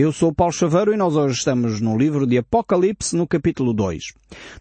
Eu 0.00 0.12
sou 0.12 0.32
Paulo 0.32 0.52
Chaveiro 0.52 0.94
e 0.94 0.96
nós 0.96 1.16
hoje 1.16 1.38
estamos 1.38 1.80
no 1.80 1.98
livro 1.98 2.24
de 2.24 2.38
Apocalipse, 2.38 3.16
no 3.16 3.26
capítulo 3.26 3.72
2. 3.72 4.12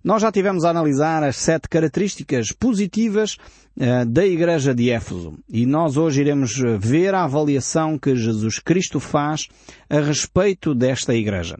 Nós 0.03 0.23
já 0.23 0.31
tivemos 0.31 0.65
a 0.65 0.71
analisar 0.71 1.21
as 1.21 1.35
sete 1.35 1.69
características 1.69 2.51
positivas 2.51 3.37
uh, 3.77 4.03
da 4.07 4.25
Igreja 4.25 4.73
de 4.73 4.89
Éfeso 4.89 5.37
e 5.47 5.63
nós 5.67 5.95
hoje 5.95 6.21
iremos 6.21 6.59
ver 6.79 7.13
a 7.13 7.23
avaliação 7.23 7.99
que 7.99 8.15
Jesus 8.15 8.57
Cristo 8.57 8.99
faz 8.99 9.47
a 9.87 9.99
respeito 9.99 10.73
desta 10.73 11.13
Igreja. 11.13 11.55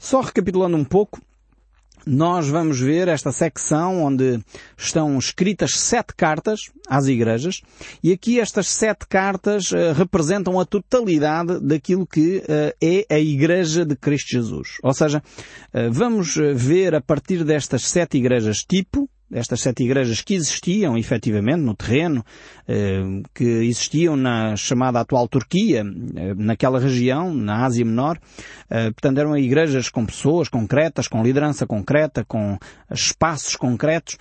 Só 0.00 0.20
recapitulando 0.20 0.76
um 0.76 0.84
pouco, 0.84 1.20
nós 2.06 2.48
vamos 2.48 2.80
ver 2.80 3.08
esta 3.08 3.30
secção 3.30 4.02
onde 4.02 4.40
estão 4.76 5.18
escritas 5.18 5.72
sete 5.72 6.14
cartas 6.14 6.60
às 6.88 7.06
igrejas 7.06 7.62
e 8.02 8.12
aqui 8.12 8.40
estas 8.40 8.68
sete 8.68 9.06
cartas 9.06 9.70
uh, 9.70 9.92
representam 9.94 10.58
a 10.58 10.64
totalidade 10.64 11.60
daquilo 11.60 12.06
que 12.06 12.38
uh, 12.38 12.74
é 12.80 13.06
a 13.14 13.18
Igreja 13.18 13.84
de 13.84 13.96
Cristo 13.96 14.30
Jesus. 14.30 14.78
Ou 14.82 14.92
seja, 14.92 15.18
uh, 15.18 15.92
vamos 15.92 16.34
ver 16.54 16.94
a 16.94 17.00
partir 17.00 17.44
destas 17.44 17.86
sete 17.86 18.18
igrejas 18.18 18.58
tipo, 18.58 19.08
estas 19.32 19.60
sete 19.60 19.84
igrejas 19.84 20.20
que 20.20 20.34
existiam 20.34 20.96
efetivamente 20.96 21.60
no 21.60 21.74
terreno, 21.74 22.24
eh, 22.68 23.22
que 23.34 23.44
existiam 23.44 24.16
na 24.16 24.56
chamada 24.56 25.00
atual 25.00 25.26
Turquia, 25.28 25.80
eh, 25.80 26.34
naquela 26.36 26.78
região, 26.78 27.32
na 27.32 27.64
Ásia 27.64 27.84
Menor. 27.84 28.18
Eh, 28.70 28.90
portanto, 28.90 29.18
eram 29.18 29.36
igrejas 29.36 29.88
com 29.88 30.04
pessoas 30.04 30.48
concretas, 30.48 31.08
com 31.08 31.22
liderança 31.22 31.66
concreta, 31.66 32.24
com 32.24 32.58
espaços 32.90 33.56
concretos. 33.56 34.16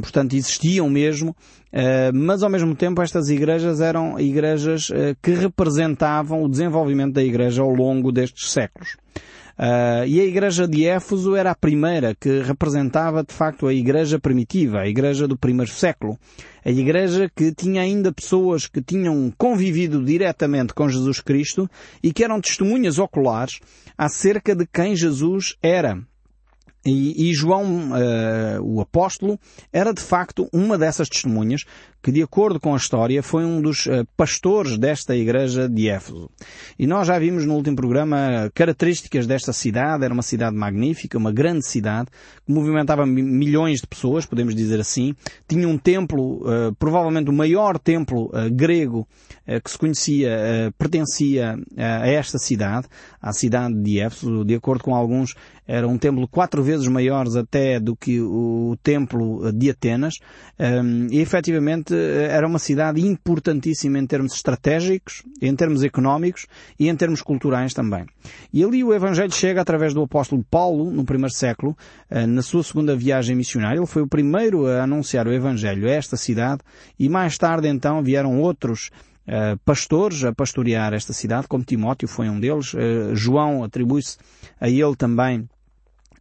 Portanto, 0.00 0.34
existiam 0.34 0.88
mesmo. 0.88 1.34
Mas, 2.14 2.42
ao 2.42 2.50
mesmo 2.50 2.74
tempo, 2.74 3.02
estas 3.02 3.28
igrejas 3.30 3.80
eram 3.80 4.18
igrejas 4.18 4.88
que 5.20 5.32
representavam 5.32 6.44
o 6.44 6.48
desenvolvimento 6.48 7.14
da 7.14 7.22
igreja 7.22 7.62
ao 7.62 7.70
longo 7.70 8.12
destes 8.12 8.52
séculos. 8.52 8.96
Uh, 9.60 10.06
e 10.06 10.18
a 10.18 10.24
igreja 10.24 10.66
de 10.66 10.86
Éfeso 10.86 11.36
era 11.36 11.50
a 11.50 11.54
primeira 11.54 12.14
que 12.14 12.40
representava 12.40 13.22
de 13.22 13.34
facto 13.34 13.66
a 13.66 13.74
igreja 13.74 14.18
primitiva, 14.18 14.80
a 14.80 14.88
igreja 14.88 15.28
do 15.28 15.36
primeiro 15.36 15.70
século. 15.70 16.18
A 16.64 16.70
igreja 16.70 17.30
que 17.36 17.52
tinha 17.52 17.82
ainda 17.82 18.10
pessoas 18.10 18.66
que 18.66 18.80
tinham 18.80 19.30
convivido 19.36 20.02
diretamente 20.02 20.72
com 20.72 20.88
Jesus 20.88 21.20
Cristo 21.20 21.68
e 22.02 22.10
que 22.10 22.24
eram 22.24 22.40
testemunhas 22.40 22.98
oculares 22.98 23.60
acerca 23.98 24.56
de 24.56 24.66
quem 24.66 24.96
Jesus 24.96 25.54
era. 25.62 25.98
E, 26.84 27.28
e 27.30 27.34
João, 27.34 27.90
uh, 27.90 28.62
o 28.62 28.80
apóstolo, 28.80 29.38
era 29.70 29.92
de 29.92 30.00
facto 30.00 30.48
uma 30.50 30.78
dessas 30.78 31.08
testemunhas 31.08 31.64
que, 32.02 32.10
de 32.10 32.22
acordo 32.22 32.58
com 32.58 32.72
a 32.72 32.78
história, 32.78 33.22
foi 33.22 33.44
um 33.44 33.60
dos 33.60 33.84
uh, 33.84 34.06
pastores 34.16 34.78
desta 34.78 35.14
igreja 35.14 35.68
de 35.68 35.90
Éfeso. 35.90 36.30
E 36.78 36.86
nós 36.86 37.06
já 37.06 37.18
vimos 37.18 37.44
no 37.44 37.54
último 37.54 37.76
programa 37.76 38.50
características 38.54 39.26
desta 39.26 39.52
cidade. 39.52 40.04
Era 40.04 40.14
uma 40.14 40.22
cidade 40.22 40.56
magnífica, 40.56 41.18
uma 41.18 41.30
grande 41.30 41.66
cidade, 41.66 42.08
que 42.46 42.52
movimentava 42.52 43.04
milhões 43.04 43.82
de 43.82 43.86
pessoas, 43.86 44.24
podemos 44.24 44.54
dizer 44.54 44.80
assim. 44.80 45.14
Tinha 45.46 45.68
um 45.68 45.76
templo, 45.76 46.38
uh, 46.46 46.74
provavelmente 46.78 47.28
o 47.28 47.34
maior 47.34 47.78
templo 47.78 48.30
grego 48.52 49.06
que 49.64 49.70
se 49.70 49.76
conhecia, 49.76 50.72
pertencia 50.78 51.58
a 51.76 52.06
esta 52.06 52.38
cidade, 52.38 52.86
à 53.20 53.32
cidade 53.32 53.74
de 53.82 53.98
Éfeso. 53.98 54.44
De 54.44 54.54
acordo 54.54 54.84
com 54.84 54.94
alguns, 54.94 55.34
era 55.66 55.88
um 55.88 55.98
templo 55.98 56.28
quatro 56.28 56.62
vezes 56.62 56.69
maior 56.88 57.26
até 57.36 57.78
do 57.78 57.96
que 57.96 58.20
o 58.20 58.76
templo 58.82 59.52
de 59.52 59.70
Atenas 59.70 60.14
e 61.10 61.20
efetivamente 61.20 61.94
era 61.94 62.46
uma 62.46 62.58
cidade 62.58 63.00
importantíssima 63.00 63.98
em 63.98 64.06
termos 64.06 64.34
estratégicos, 64.34 65.22
em 65.40 65.54
termos 65.54 65.82
económicos 65.82 66.46
e 66.78 66.88
em 66.88 66.96
termos 66.96 67.22
culturais 67.22 67.72
também. 67.72 68.06
E 68.52 68.62
ali 68.64 68.82
o 68.82 68.92
Evangelho 68.92 69.32
chega 69.32 69.60
através 69.60 69.94
do 69.94 70.02
apóstolo 70.02 70.44
Paulo, 70.50 70.90
no 70.90 71.04
primeiro 71.04 71.32
século, 71.34 71.76
uh, 72.10 72.26
na 72.26 72.42
sua 72.42 72.62
segunda 72.62 72.96
viagem 72.96 73.36
missionária. 73.36 73.78
Ele 73.78 73.86
foi 73.86 74.02
o 74.02 74.08
primeiro 74.08 74.66
a 74.66 74.82
anunciar 74.82 75.26
o 75.26 75.32
Evangelho 75.32 75.86
a 75.88 75.90
esta 75.90 76.16
cidade 76.16 76.60
e 76.98 77.08
mais 77.08 77.38
tarde 77.38 77.68
então 77.68 78.02
vieram 78.02 78.40
outros 78.40 78.90
Uh, 79.28 79.56
pastores 79.64 80.24
a 80.24 80.32
pastorear 80.32 80.92
esta 80.92 81.12
cidade, 81.12 81.46
como 81.46 81.62
Timóteo 81.62 82.08
foi 82.08 82.28
um 82.28 82.40
deles. 82.40 82.72
João 83.12 83.62
atribui-se 83.62 84.16
a 84.58 84.68
ele 84.68 84.96
também 84.96 85.48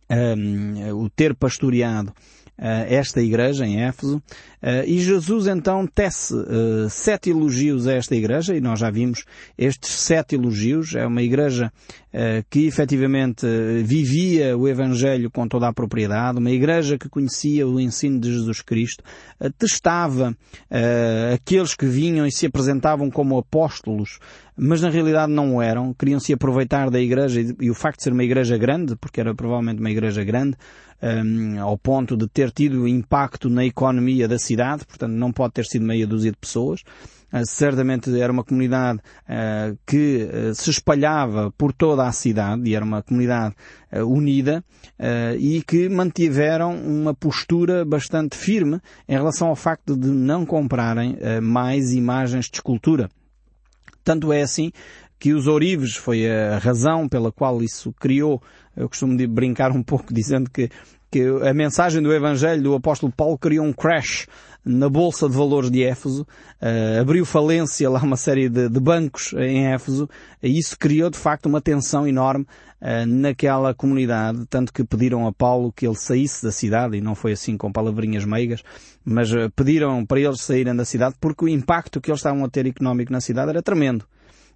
um, 0.09 1.03
o 1.03 1.09
ter 1.09 1.33
pastoreado 1.35 2.09
uh, 2.57 2.85
esta 2.87 3.21
igreja 3.21 3.65
em 3.65 3.81
Éfeso. 3.81 4.21
Uh, 4.61 4.83
e 4.85 4.99
Jesus 4.99 5.47
então 5.47 5.87
tece 5.87 6.33
uh, 6.33 6.89
sete 6.89 7.29
elogios 7.29 7.87
a 7.87 7.93
esta 7.93 8.15
igreja, 8.15 8.55
e 8.55 8.61
nós 8.61 8.79
já 8.79 8.91
vimos 8.91 9.23
estes 9.57 9.91
sete 9.91 10.35
elogios. 10.35 10.95
É 10.95 11.05
uma 11.05 11.21
igreja 11.21 11.71
que 12.49 12.65
efetivamente 12.65 13.45
vivia 13.83 14.57
o 14.57 14.67
Evangelho 14.67 15.29
com 15.29 15.47
toda 15.47 15.67
a 15.67 15.73
propriedade, 15.73 16.39
uma 16.39 16.49
igreja 16.49 16.97
que 16.97 17.07
conhecia 17.07 17.67
o 17.67 17.79
ensino 17.79 18.19
de 18.19 18.33
Jesus 18.33 18.63
Cristo, 18.63 19.03
testava 19.59 20.35
aqueles 21.31 21.75
que 21.75 21.85
vinham 21.85 22.25
e 22.25 22.31
se 22.31 22.47
apresentavam 22.47 23.11
como 23.11 23.37
apóstolos 23.37 24.17
mas 24.61 24.81
na 24.81 24.89
realidade 24.89 25.31
não 25.31 25.55
o 25.55 25.61
eram, 25.61 25.93
queriam 25.93 26.19
se 26.19 26.33
aproveitar 26.33 26.89
da 26.89 26.99
igreja 26.99 27.39
e, 27.61 27.71
o 27.71 27.73
facto 27.73 27.99
de 27.99 28.03
ser 28.03 28.11
uma 28.11 28.25
igreja 28.25 28.57
grande, 28.57 28.95
porque 28.97 29.21
era 29.21 29.33
provavelmente 29.33 29.79
uma 29.79 29.89
igreja 29.89 30.21
grande, 30.21 30.57
um, 31.01 31.61
ao 31.61 31.77
ponto 31.77 32.17
de 32.17 32.27
ter 32.27 32.51
tido 32.51 32.85
impacto 32.85 33.49
na 33.49 33.65
economia 33.65 34.27
da 34.27 34.37
portanto 34.85 35.11
não 35.11 35.31
pode 35.31 35.53
ter 35.53 35.65
sido 35.65 35.85
meia 35.85 36.07
dúzia 36.07 36.31
de 36.31 36.37
pessoas. 36.37 36.81
Uh, 37.31 37.45
certamente 37.45 38.19
era 38.19 38.31
uma 38.31 38.43
comunidade 38.43 38.99
uh, 38.99 39.77
que 39.85 40.27
uh, 40.27 40.55
se 40.55 40.69
espalhava 40.71 41.51
por 41.57 41.71
toda 41.71 42.07
a 42.07 42.11
cidade 42.11 42.67
e 42.69 42.75
era 42.75 42.83
uma 42.83 43.03
comunidade 43.03 43.55
unida 44.05 44.63
e 45.39 45.63
que 45.63 45.89
mantiveram 45.89 46.75
uma 46.75 47.11
postura 47.11 47.83
bastante 47.83 48.37
firme 48.37 48.79
em 49.07 49.13
relação 49.13 49.47
ao 49.47 49.55
facto 49.55 49.97
de 49.97 50.07
não 50.07 50.45
comprarem 50.45 51.17
mais 51.41 51.91
imagens 51.91 52.45
de 52.45 52.57
escultura. 52.57 53.09
Tanto 54.03 54.31
é 54.31 54.43
assim 54.43 54.71
que 55.19 55.33
os 55.33 55.47
ourives 55.47 55.95
foi 55.95 56.29
a 56.29 56.59
razão 56.59 57.09
pela 57.09 57.31
qual 57.31 57.63
isso 57.63 57.91
criou, 57.93 58.41
eu 58.75 58.87
costumo 58.87 59.17
brincar 59.27 59.71
um 59.71 59.83
pouco 59.83 60.11
dizendo 60.13 60.49
que, 60.49 60.69
que 61.11 61.23
a 61.47 61.53
mensagem 61.53 62.01
do 62.01 62.13
Evangelho 62.13 62.61
do 62.61 62.75
apóstolo 62.75 63.11
Paulo 63.11 63.37
criou 63.37 63.65
um 63.65 63.73
crash 63.73 64.27
na 64.63 64.89
Bolsa 64.89 65.27
de 65.27 65.35
Valores 65.35 65.71
de 65.71 65.83
Éfeso, 65.83 66.27
uh, 66.61 67.01
abriu 67.01 67.25
falência 67.25 67.89
lá 67.89 68.01
uma 68.01 68.17
série 68.17 68.49
de, 68.49 68.69
de, 68.69 68.79
bancos 68.79 69.33
em 69.33 69.67
Éfeso, 69.67 70.07
e 70.43 70.59
isso 70.59 70.77
criou 70.77 71.09
de 71.09 71.17
facto 71.17 71.45
uma 71.45 71.61
tensão 71.61 72.07
enorme 72.07 72.45
uh, 72.81 73.05
naquela 73.07 73.73
comunidade, 73.73 74.45
tanto 74.49 74.73
que 74.73 74.83
pediram 74.83 75.25
a 75.25 75.33
Paulo 75.33 75.71
que 75.71 75.87
ele 75.87 75.95
saísse 75.95 76.43
da 76.43 76.51
cidade, 76.51 76.97
e 76.97 77.01
não 77.01 77.15
foi 77.15 77.31
assim 77.31 77.57
com 77.57 77.71
palavrinhas 77.71 78.25
meigas, 78.25 78.61
mas 79.03 79.31
uh, 79.31 79.49
pediram 79.55 80.05
para 80.05 80.19
eles 80.19 80.41
saírem 80.41 80.75
da 80.75 80.85
cidade 80.85 81.15
porque 81.19 81.45
o 81.45 81.49
impacto 81.49 82.01
que 82.01 82.11
eles 82.11 82.19
estavam 82.19 82.43
a 82.43 82.49
ter 82.49 82.67
económico 82.67 83.11
na 83.11 83.21
cidade 83.21 83.49
era 83.49 83.63
tremendo. 83.63 84.05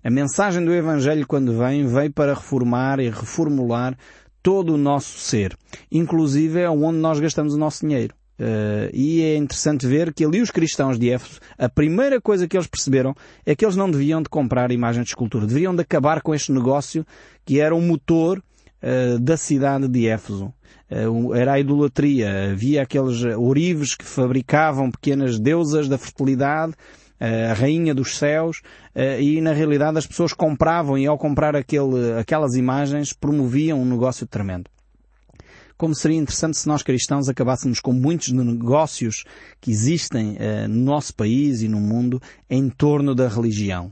A 0.03 0.09
mensagem 0.09 0.65
do 0.65 0.73
Evangelho, 0.73 1.25
quando 1.25 1.57
vem, 1.57 1.87
vem 1.87 2.11
para 2.11 2.33
reformar 2.33 2.99
e 2.99 3.09
reformular 3.09 3.97
todo 4.43 4.73
o 4.73 4.77
nosso 4.77 5.17
ser. 5.17 5.57
Inclusive 5.89 6.59
é 6.59 6.69
onde 6.69 6.99
nós 6.99 7.19
gastamos 7.19 7.55
o 7.55 7.57
nosso 7.57 7.87
dinheiro. 7.87 8.13
Uh, 8.39 8.89
e 8.91 9.21
é 9.21 9.37
interessante 9.37 9.87
ver 9.87 10.11
que 10.11 10.25
ali 10.25 10.41
os 10.41 10.51
cristãos 10.51 10.99
de 10.99 11.09
Éfeso, 11.09 11.39
a 11.57 11.69
primeira 11.69 12.19
coisa 12.19 12.47
que 12.47 12.57
eles 12.57 12.67
perceberam 12.67 13.15
é 13.45 13.55
que 13.55 13.63
eles 13.63 13.75
não 13.75 13.89
deviam 13.89 14.21
de 14.21 14.27
comprar 14.27 14.71
imagens 14.71 15.05
de 15.05 15.11
escultura, 15.11 15.45
deviam 15.45 15.73
de 15.73 15.81
acabar 15.81 16.21
com 16.21 16.33
este 16.33 16.51
negócio 16.51 17.05
que 17.45 17.59
era 17.59 17.73
o 17.73 17.81
motor 17.81 18.39
uh, 18.39 19.19
da 19.19 19.37
cidade 19.37 19.87
de 19.87 20.07
Éfeso. 20.07 20.53
Uh, 20.91 21.33
era 21.33 21.53
a 21.53 21.59
idolatria. 21.59 22.51
Havia 22.51 22.81
aqueles 22.81 23.23
orives 23.23 23.95
que 23.95 24.03
fabricavam 24.03 24.91
pequenas 24.91 25.39
deusas 25.39 25.87
da 25.87 25.97
fertilidade, 25.97 26.73
a 27.49 27.53
rainha 27.53 27.93
dos 27.93 28.17
céus, 28.17 28.61
e 29.19 29.39
na 29.39 29.53
realidade 29.53 29.97
as 29.97 30.05
pessoas 30.05 30.33
compravam 30.33 30.97
e 30.97 31.07
ao 31.07 31.17
comprar 31.17 31.55
aquele, 31.55 32.19
aquelas 32.19 32.55
imagens 32.55 33.13
promoviam 33.13 33.81
um 33.81 33.85
negócio 33.85 34.27
tremendo 34.27 34.69
como 35.83 35.93
seria 35.93 36.17
interessante 36.17 36.57
se 36.57 36.67
nós 36.67 36.81
cristãos 36.81 37.27
acabássemos 37.27 37.81
com 37.81 37.91
muitos 37.91 38.29
negócios 38.29 39.25
que 39.59 39.69
existem 39.71 40.37
uh, 40.37 40.67
no 40.69 40.81
nosso 40.81 41.13
país 41.13 41.61
e 41.61 41.67
no 41.67 41.79
mundo 41.79 42.21
em 42.49 42.69
torno 42.69 43.13
da 43.13 43.27
religião. 43.27 43.91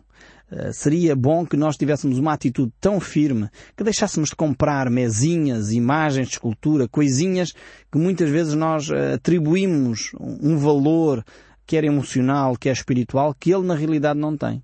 Uh, 0.50 0.72
seria 0.74 1.16
bom 1.16 1.46
que 1.46 1.58
nós 1.58 1.76
tivéssemos 1.76 2.18
uma 2.18 2.32
atitude 2.32 2.72
tão 2.80 3.00
firme 3.00 3.50
que 3.76 3.84
deixássemos 3.84 4.30
de 4.30 4.38
comprar 4.38 4.90
mesinhas, 4.90 5.74
imagens 5.74 6.28
de 6.28 6.34
escultura, 6.36 6.88
coisinhas 6.88 7.52
que 7.92 7.98
muitas 7.98 8.30
vezes 8.30 8.54
nós 8.54 8.90
atribuímos 8.90 10.12
um 10.18 10.58
valor 10.58 11.26
que 11.72 11.78
era 11.78 11.88
emocional, 11.88 12.58
que 12.58 12.68
é 12.68 12.72
espiritual, 12.74 13.34
que 13.34 13.50
ele 13.50 13.64
na 13.64 13.76
realidade 13.76 14.20
não 14.20 14.36
tem. 14.36 14.62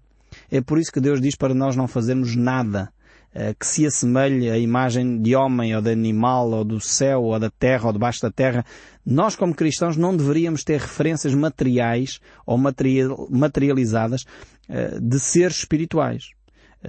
É 0.52 0.60
por 0.60 0.78
isso 0.78 0.92
que 0.92 1.00
Deus 1.00 1.22
diz 1.22 1.38
para 1.38 1.54
nós 1.54 1.74
não 1.74 1.88
fazermos 1.88 2.36
nada 2.36 2.92
eh, 3.34 3.56
que 3.58 3.66
se 3.66 3.86
assemelhe 3.86 4.50
à 4.50 4.58
imagem 4.58 5.22
de 5.22 5.34
homem 5.34 5.74
ou 5.74 5.82
de 5.82 5.90
animal 5.90 6.52
ou 6.52 6.66
do 6.66 6.82
céu 6.82 7.24
ou 7.24 7.40
da 7.40 7.50
terra 7.50 7.88
ou 7.88 7.94
debaixo 7.94 8.22
da 8.22 8.30
terra, 8.30 8.66
nós 9.06 9.38
como 9.38 9.56
cristãos 9.56 9.96
não 9.96 10.18
deveríamos 10.18 10.66
ter 10.66 10.82
referências 10.82 11.34
materiais 11.34 12.20
ou 12.46 12.58
materializadas 12.58 14.26
eh, 14.68 15.00
de 15.00 15.18
seres 15.18 15.60
espirituais. 15.60 16.32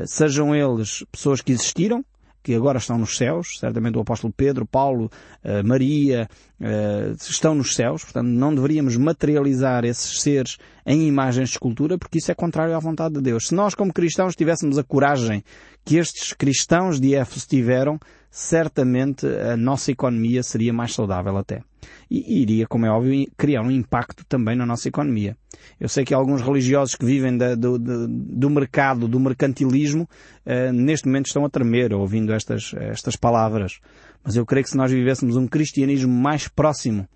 sejam 0.04 0.52
eles 0.52 1.04
pessoas 1.12 1.40
que 1.40 1.52
existiram, 1.52 2.04
que 2.42 2.54
agora 2.54 2.78
estão 2.78 2.98
nos 2.98 3.16
céus, 3.16 3.58
certamente 3.58 3.98
o 3.98 4.00
apóstolo 4.00 4.32
Pedro, 4.36 4.66
Paulo, 4.66 5.10
eh, 5.42 5.62
Maria, 5.62 6.28
eh, 6.60 7.12
estão 7.18 7.54
nos 7.54 7.74
céus, 7.74 8.04
portanto 8.04 8.28
não 8.28 8.54
deveríamos 8.54 8.96
materializar 8.96 9.84
esses 9.84 10.20
seres 10.20 10.56
em 10.86 11.06
imagens 11.06 11.48
de 11.48 11.54
escultura, 11.54 11.98
porque 11.98 12.18
isso 12.18 12.30
é 12.30 12.34
contrário 12.34 12.74
à 12.74 12.78
vontade 12.78 13.14
de 13.14 13.20
Deus. 13.20 13.48
Se 13.48 13.54
nós 13.54 13.74
como 13.74 13.92
cristãos 13.92 14.34
tivéssemos 14.34 14.78
a 14.78 14.84
coragem 14.84 15.44
que 15.84 15.96
estes 15.96 16.32
cristãos 16.32 17.00
de 17.00 17.14
Éfeso 17.14 17.46
tiveram, 17.46 17.98
certamente 18.30 19.26
a 19.26 19.56
nossa 19.56 19.90
economia 19.90 20.42
seria 20.42 20.72
mais 20.72 20.94
saudável 20.94 21.36
até. 21.36 21.62
E 22.10 22.42
iria, 22.42 22.66
como 22.66 22.86
é 22.86 22.90
óbvio, 22.90 23.26
criar 23.36 23.62
um 23.62 23.70
impacto 23.70 24.24
também 24.26 24.56
na 24.56 24.66
nossa 24.66 24.88
economia. 24.88 25.36
Eu 25.80 25.88
sei 25.88 26.04
que 26.04 26.14
alguns 26.14 26.40
religiosos 26.40 26.94
que 26.94 27.04
vivem 27.04 27.36
da, 27.36 27.54
do, 27.54 27.78
do, 27.78 28.08
do, 28.08 28.50
mercado, 28.50 29.06
do 29.06 29.20
mercantilismo, 29.20 30.08
uh, 30.46 30.72
neste 30.72 31.06
momento 31.06 31.26
estão 31.26 31.44
a 31.44 31.50
tremer 31.50 31.92
ouvindo 31.92 32.32
estas, 32.32 32.72
estas 32.74 33.16
palavras. 33.16 33.80
Mas 34.24 34.36
eu 34.36 34.46
creio 34.46 34.64
que 34.64 34.70
se 34.70 34.76
nós 34.76 34.90
vivêssemos 34.90 35.36
um 35.36 35.46
cristianismo 35.46 36.12
mais 36.12 36.48
próximo 36.48 37.08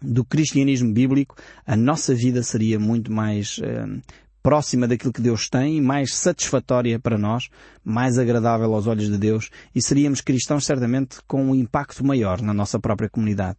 do 0.00 0.24
cristianismo 0.24 0.92
bíblico, 0.92 1.36
a 1.64 1.76
nossa 1.76 2.14
vida 2.14 2.42
seria 2.42 2.78
muito 2.78 3.12
mais 3.12 3.58
uh, 3.58 4.00
próxima 4.42 4.88
daquilo 4.88 5.12
que 5.12 5.20
Deus 5.20 5.48
tem, 5.48 5.80
mais 5.80 6.14
satisfatória 6.14 6.98
para 6.98 7.16
nós, 7.16 7.48
mais 7.84 8.18
agradável 8.18 8.74
aos 8.74 8.86
olhos 8.86 9.08
de 9.08 9.16
Deus 9.16 9.50
e 9.74 9.80
seríamos 9.80 10.20
cristãos 10.20 10.64
certamente 10.64 11.18
com 11.26 11.44
um 11.44 11.54
impacto 11.54 12.04
maior 12.04 12.42
na 12.42 12.52
nossa 12.52 12.78
própria 12.78 13.08
comunidade. 13.08 13.56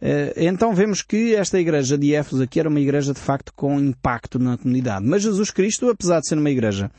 Eh, 0.00 0.34
então 0.36 0.74
vemos 0.74 1.02
que 1.02 1.34
esta 1.34 1.58
igreja 1.58 1.96
de 1.96 2.14
Éfeso 2.14 2.42
aqui 2.42 2.60
era 2.60 2.68
uma 2.68 2.80
igreja 2.80 3.12
de 3.12 3.20
facto 3.20 3.52
com 3.54 3.80
impacto 3.80 4.38
na 4.38 4.56
comunidade. 4.58 5.06
Mas 5.06 5.22
Jesus 5.22 5.50
Cristo, 5.50 5.88
apesar 5.88 6.20
de 6.20 6.28
ser 6.28 6.38
uma 6.38 6.50
igreja 6.50 6.90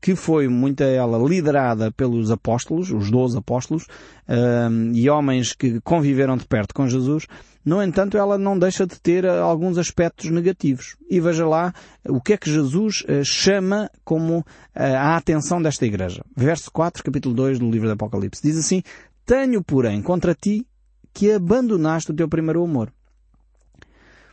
que 0.00 0.14
foi 0.14 0.46
muita 0.48 0.84
ela 0.84 1.18
liderada 1.18 1.90
pelos 1.90 2.30
apóstolos, 2.30 2.90
os 2.90 3.10
doze 3.10 3.36
apóstolos, 3.36 3.84
uh, 4.28 4.92
e 4.94 5.10
homens 5.10 5.52
que 5.52 5.80
conviveram 5.80 6.36
de 6.36 6.46
perto 6.46 6.72
com 6.74 6.88
Jesus, 6.88 7.26
no 7.64 7.80
entanto, 7.80 8.18
ela 8.18 8.36
não 8.36 8.58
deixa 8.58 8.86
de 8.86 9.00
ter 9.00 9.24
alguns 9.24 9.78
aspectos 9.78 10.28
negativos. 10.30 10.96
E 11.08 11.20
veja 11.20 11.46
lá 11.46 11.72
o 12.08 12.20
que 12.20 12.32
é 12.32 12.36
que 12.36 12.50
Jesus 12.50 13.04
chama 13.24 13.88
como 14.04 14.44
a 14.74 15.16
atenção 15.16 15.62
desta 15.62 15.86
igreja. 15.86 16.24
Verso 16.36 16.72
4, 16.72 17.04
capítulo 17.04 17.32
2 17.34 17.60
do 17.60 17.70
livro 17.70 17.86
do 17.86 17.92
Apocalipse. 17.92 18.42
Diz 18.42 18.58
assim, 18.58 18.82
Tenho, 19.24 19.62
porém, 19.62 20.02
contra 20.02 20.34
ti 20.34 20.66
que 21.12 21.30
abandonaste 21.30 22.10
o 22.10 22.14
teu 22.14 22.28
primeiro 22.28 22.64
amor. 22.64 22.92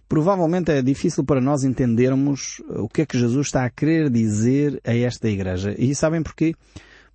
Provavelmente 0.10 0.72
é 0.72 0.82
difícil 0.82 1.24
para 1.24 1.40
nós 1.40 1.64
entendermos 1.64 2.64
o 2.68 2.90
que 2.90 3.04
é 3.04 3.06
que 3.06 3.18
Jesus 3.18 3.46
está 3.48 3.64
a 3.64 3.70
querer 3.70 4.10
dizer 4.10 4.82
a 4.84 4.96
esta 4.96 5.30
igreja. 5.30 5.76
E 5.78 5.94
sabem 5.94 6.24
porquê? 6.24 6.56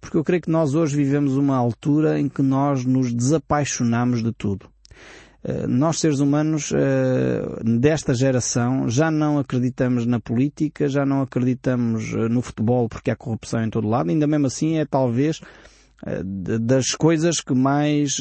Porque 0.01 0.17
eu 0.17 0.23
creio 0.23 0.41
que 0.41 0.51
nós 0.51 0.77
hoje 0.77 0.97
vivemos 0.97 1.37
uma 1.37 1.57
altura 1.57 2.21
em 2.21 2.29
que 2.29 2.41
nós 2.41 2.85
nos 2.85 3.13
desapaixonamos 3.13 4.23
de 4.23 4.33
tudo. 4.33 4.69
Eh, 5.43 5.67
nós, 5.67 5.99
seres 5.99 6.21
humanos 6.21 6.73
eh, 6.73 7.43
desta 7.65 8.15
geração, 8.15 8.89
já 8.89 9.11
não 9.11 9.39
acreditamos 9.39 10.07
na 10.07 10.21
política, 10.21 10.89
já 10.89 11.05
não 11.05 11.21
acreditamos 11.21 12.15
eh, 12.15 12.29
no 12.29 12.41
futebol 12.41 12.89
porque 12.89 13.11
há 13.11 13.17
corrupção 13.17 13.65
em 13.65 13.71
todo 13.71 13.89
lado, 13.89 14.09
ainda 14.09 14.27
mesmo 14.27 14.47
assim 14.47 14.79
é 14.79 14.87
talvez 14.87 15.41
das 16.25 16.95
coisas 16.95 17.41
que 17.41 17.55
mais, 17.55 18.19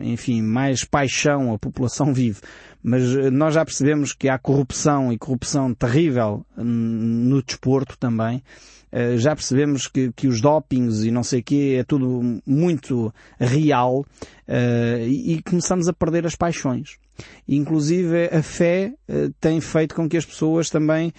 enfim, 0.00 0.42
mais 0.42 0.84
paixão 0.84 1.52
a 1.52 1.58
população 1.58 2.12
vive 2.14 2.40
mas 2.82 3.02
eh, 3.16 3.30
nós 3.30 3.54
já 3.54 3.64
percebemos 3.64 4.12
que 4.12 4.28
há 4.28 4.38
corrupção 4.38 5.12
e 5.12 5.18
corrupção 5.18 5.74
terrível 5.74 6.44
no 6.56 7.42
desporto 7.42 7.96
também. 7.98 8.42
Eh, 8.90 9.18
já 9.18 9.34
percebemos 9.34 9.86
que, 9.86 10.12
que 10.12 10.26
os 10.26 10.40
dopings 10.40 11.04
e 11.04 11.10
não 11.10 11.22
sei 11.22 11.40
o 11.40 11.44
quê 11.44 11.76
é 11.78 11.84
tudo 11.84 12.40
muito 12.46 13.12
real 13.38 14.04
eh, 14.46 15.04
e 15.06 15.42
começamos 15.42 15.88
a 15.88 15.92
perder 15.92 16.26
as 16.26 16.34
paixões. 16.34 16.96
Inclusive 17.48 18.26
a 18.26 18.42
fé 18.44 18.92
tem 19.40 19.60
feito 19.60 19.92
com 19.92 20.08
que 20.08 20.16
as 20.16 20.24
pessoas 20.24 20.70
também 20.70 21.12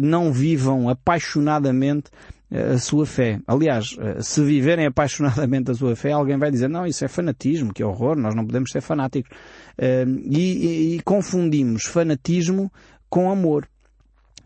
não 0.00 0.32
vivam 0.32 0.88
apaixonadamente 0.88 2.12
a 2.52 2.78
sua 2.78 3.06
fé. 3.06 3.40
Aliás, 3.46 3.96
se 4.20 4.44
viverem 4.44 4.86
apaixonadamente 4.86 5.70
a 5.70 5.74
sua 5.74 5.96
fé, 5.96 6.12
alguém 6.12 6.36
vai 6.36 6.50
dizer, 6.50 6.68
não, 6.68 6.86
isso 6.86 7.04
é 7.04 7.08
fanatismo, 7.08 7.72
que 7.72 7.82
horror, 7.82 8.16
nós 8.16 8.34
não 8.34 8.44
podemos 8.44 8.70
ser 8.70 8.82
fanáticos. 8.82 9.30
Ehm, 9.78 10.18
e, 10.24 10.96
e, 10.96 11.02
confundimos 11.02 11.84
fanatismo 11.84 12.70
com 13.08 13.30
amor. 13.30 13.66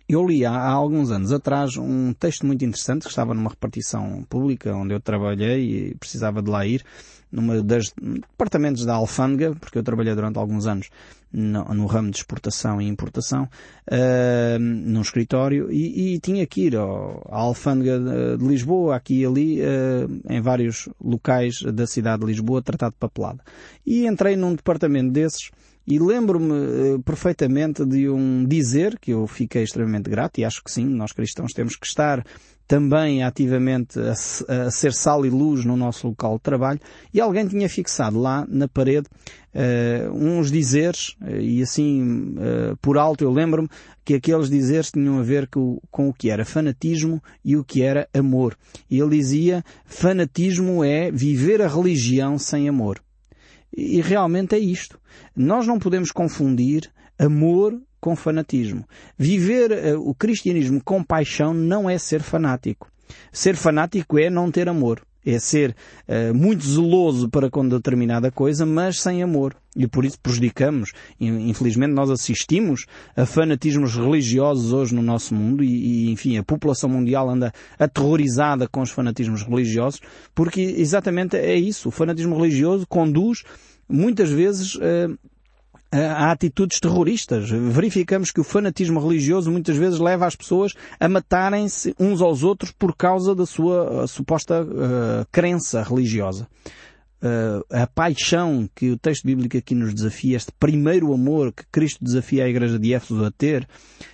Eu 0.08 0.24
li 0.24 0.44
há, 0.44 0.52
há, 0.52 0.70
alguns 0.70 1.10
anos 1.10 1.32
atrás 1.32 1.76
um 1.76 2.12
texto 2.12 2.46
muito 2.46 2.64
interessante 2.64 3.02
que 3.02 3.08
estava 3.08 3.34
numa 3.34 3.50
repartição 3.50 4.24
pública 4.28 4.72
onde 4.72 4.94
eu 4.94 5.00
trabalhei 5.00 5.88
e 5.88 5.94
precisava 5.96 6.40
de 6.40 6.48
lá 6.48 6.64
ir, 6.64 6.84
numa 7.30 7.62
das 7.62 7.92
departamentos 8.00 8.84
da 8.84 8.94
alfândega, 8.94 9.54
porque 9.56 9.78
eu 9.78 9.82
trabalhei 9.82 10.14
durante 10.14 10.38
alguns 10.38 10.66
anos 10.66 10.88
no, 11.32 11.64
no 11.74 11.86
ramo 11.86 12.10
de 12.10 12.18
exportação 12.18 12.80
e 12.80 12.86
importação, 12.86 13.48
uh, 13.90 14.58
num 14.58 15.00
escritório, 15.02 15.70
e, 15.70 16.14
e, 16.14 16.20
tinha 16.20 16.46
que 16.46 16.62
ir 16.62 16.76
ao, 16.76 17.26
à 17.30 17.40
alfândega 17.40 17.98
de, 18.38 18.46
Lisboa, 18.46 18.96
aqui 18.96 19.20
e 19.20 19.26
ali, 19.26 19.60
uh, 19.60 20.20
em 20.30 20.40
vários 20.40 20.88
locais 21.02 21.60
da 21.62 21.86
cidade 21.86 22.20
de 22.20 22.26
Lisboa, 22.26 22.62
tratar 22.62 22.88
de 22.88 22.96
papelada. 22.96 23.42
E 23.84 24.06
entrei 24.06 24.36
num 24.36 24.54
departamento 24.54 25.12
desses, 25.12 25.50
e 25.86 25.98
lembro-me 25.98 26.52
uh, 26.94 27.02
perfeitamente 27.02 27.84
de 27.84 28.08
um 28.08 28.44
dizer 28.44 28.98
que 28.98 29.12
eu 29.12 29.26
fiquei 29.26 29.62
extremamente 29.62 30.10
grato, 30.10 30.38
e 30.38 30.44
acho 30.44 30.62
que 30.62 30.70
sim, 30.70 30.84
nós 30.84 31.12
cristãos 31.12 31.52
temos 31.52 31.76
que 31.76 31.86
estar 31.86 32.24
também 32.66 33.22
ativamente 33.22 33.96
a, 34.00 34.12
a, 34.66 34.70
ser 34.72 34.92
sal 34.92 35.24
e 35.24 35.30
luz 35.30 35.64
no 35.64 35.76
nosso 35.76 36.08
local 36.08 36.36
de 36.36 36.42
trabalho, 36.42 36.80
e 37.14 37.20
alguém 37.20 37.46
tinha 37.46 37.68
fixado 37.68 38.18
lá 38.18 38.44
na 38.48 38.66
parede 38.66 39.06
uh, 39.54 40.12
uns 40.12 40.50
dizeres, 40.50 41.16
uh, 41.22 41.36
e 41.40 41.62
assim 41.62 42.34
por 42.82 42.98
alto 42.98 43.22
eu 43.22 43.30
lembro-me 43.30 43.68
que 44.04 44.14
aqueles 44.14 44.50
dizeres 44.50 44.90
tinham 44.90 45.20
a 45.20 45.22
ver 45.22 45.46
com, 45.46 45.80
com 45.90 46.08
o 46.08 46.12
que 46.12 46.30
era 46.30 46.44
fanatismo 46.44 47.22
e 47.44 47.56
o 47.56 47.64
que 47.64 47.82
era 47.82 48.08
amor. 48.12 48.56
E 48.90 48.98
ele 48.98 49.16
dizia, 49.16 49.64
fanatismo 49.84 50.84
é 50.84 51.10
viver 51.10 51.62
a 51.62 51.68
religião 51.68 52.38
sem 52.38 52.68
amor. 52.68 53.00
E 53.76 54.00
realmente 54.00 54.54
é 54.54 54.58
isto. 54.58 54.98
Nós 55.34 55.66
não 55.66 55.78
podemos 55.78 56.10
confundir 56.10 56.90
amor 57.18 57.78
com 58.00 58.16
fanatismo. 58.16 58.88
Viver 59.18 59.94
uh, 59.94 60.00
o 60.00 60.14
cristianismo 60.14 60.80
com 60.82 61.02
paixão 61.02 61.52
não 61.52 61.88
é 61.88 61.98
ser 61.98 62.22
fanático. 62.22 62.90
Ser 63.30 63.54
fanático 63.54 64.18
é 64.18 64.30
não 64.30 64.50
ter 64.50 64.68
amor. 64.68 65.05
É 65.26 65.38
ser 65.38 65.74
uh, 66.08 66.32
muito 66.32 66.64
zeloso 66.64 67.28
para 67.28 67.50
com 67.50 67.68
determinada 67.68 68.30
coisa, 68.30 68.64
mas 68.64 69.00
sem 69.00 69.22
amor. 69.22 69.56
E 69.76 69.86
por 69.86 70.04
isso 70.04 70.18
prejudicamos. 70.18 70.92
Infelizmente 71.20 71.92
nós 71.92 72.08
assistimos 72.08 72.86
a 73.14 73.26
fanatismos 73.26 73.94
religiosos 73.94 74.72
hoje 74.72 74.94
no 74.94 75.02
nosso 75.02 75.34
mundo 75.34 75.62
e, 75.62 76.06
e, 76.06 76.10
enfim, 76.10 76.38
a 76.38 76.42
população 76.42 76.88
mundial 76.88 77.28
anda 77.28 77.52
aterrorizada 77.78 78.66
com 78.66 78.80
os 78.80 78.90
fanatismos 78.90 79.42
religiosos, 79.42 80.00
porque 80.34 80.62
exatamente 80.62 81.36
é 81.36 81.56
isso. 81.56 81.88
O 81.88 81.92
fanatismo 81.92 82.36
religioso 82.36 82.86
conduz 82.86 83.42
muitas 83.88 84.30
vezes 84.30 84.76
uh, 84.76 85.18
a 86.04 86.30
atitudes 86.30 86.78
terroristas. 86.80 87.48
Verificamos 87.50 88.30
que 88.30 88.40
o 88.40 88.44
fanatismo 88.44 89.00
religioso 89.00 89.50
muitas 89.50 89.76
vezes 89.76 89.98
leva 89.98 90.26
as 90.26 90.36
pessoas 90.36 90.74
a 91.00 91.08
matarem-se 91.08 91.94
uns 91.98 92.20
aos 92.20 92.42
outros 92.42 92.72
por 92.72 92.94
causa 92.94 93.34
da 93.34 93.46
sua 93.46 94.04
uh, 94.04 94.08
suposta 94.08 94.62
uh, 94.62 95.26
crença 95.32 95.82
religiosa. 95.82 96.46
Uh, 97.22 97.64
a 97.70 97.86
paixão 97.86 98.68
que 98.74 98.90
o 98.90 98.98
texto 98.98 99.24
bíblico 99.24 99.56
aqui 99.56 99.74
nos 99.74 99.94
desafia, 99.94 100.36
este 100.36 100.52
primeiro 100.60 101.12
amor 101.14 101.52
que 101.52 101.64
Cristo 101.72 102.04
desafia 102.04 102.44
a 102.44 102.48
igreja 102.48 102.78
de 102.78 102.92
Éfeso 102.92 103.24
a 103.24 103.30
ter, 103.30 103.66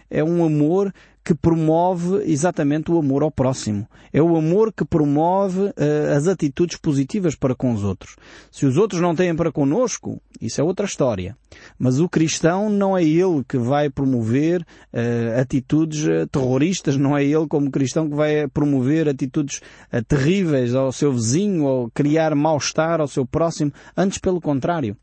é 0.09 0.23
um 0.23 0.45
amor 0.45 0.93
que 1.25 1.35
promove 1.35 2.25
exatamente 2.31 2.91
o 2.91 2.99
amor 2.99 3.23
ao 3.23 3.31
próximo. 3.31 3.87
É 4.13 4.21
o 4.21 4.37
amor 4.37 4.73
que 4.73 4.85
promove 4.85 5.61
uh, 5.61 6.17
as 6.17 6.27
atitudes 6.27 6.77
positivas 6.77 7.37
para 7.37 7.55
com 7.55 7.73
os 7.73 7.85
outros. 7.85 8.17
Se 8.51 8.67
os 8.67 8.77
outros 8.77 9.01
não 9.01 9.15
têm 9.15 9.35
para 9.35 9.53
conosco, 9.53 10.21
isso 10.41 10.61
é 10.61 10.65
outra 10.65 10.85
história. 10.85 11.37
Mas 11.79 12.01
o 12.01 12.09
cristão 12.09 12.69
não 12.69 12.97
é 12.97 13.05
ele 13.05 13.45
que 13.49 13.57
vai 13.57 13.89
promover 13.89 14.63
uh, 14.63 15.41
atitudes 15.41 16.05
uh, 16.05 16.27
terroristas, 16.27 16.97
não 16.97 17.17
é 17.17 17.25
ele 17.25 17.47
como 17.47 17.71
cristão 17.71 18.09
que 18.09 18.17
vai 18.17 18.49
promover 18.49 19.09
atitudes 19.09 19.61
terríveis 20.09 20.75
ao 20.75 20.91
seu 20.91 21.13
vizinho 21.13 21.65
ou 21.65 21.91
criar 21.91 22.35
mal-estar 22.35 23.01
ao 23.01 23.07
seu 23.07 23.25
próximo. 23.25 23.73
Antes, 23.97 24.19
pelo 24.19 24.41
contrário. 24.41 24.97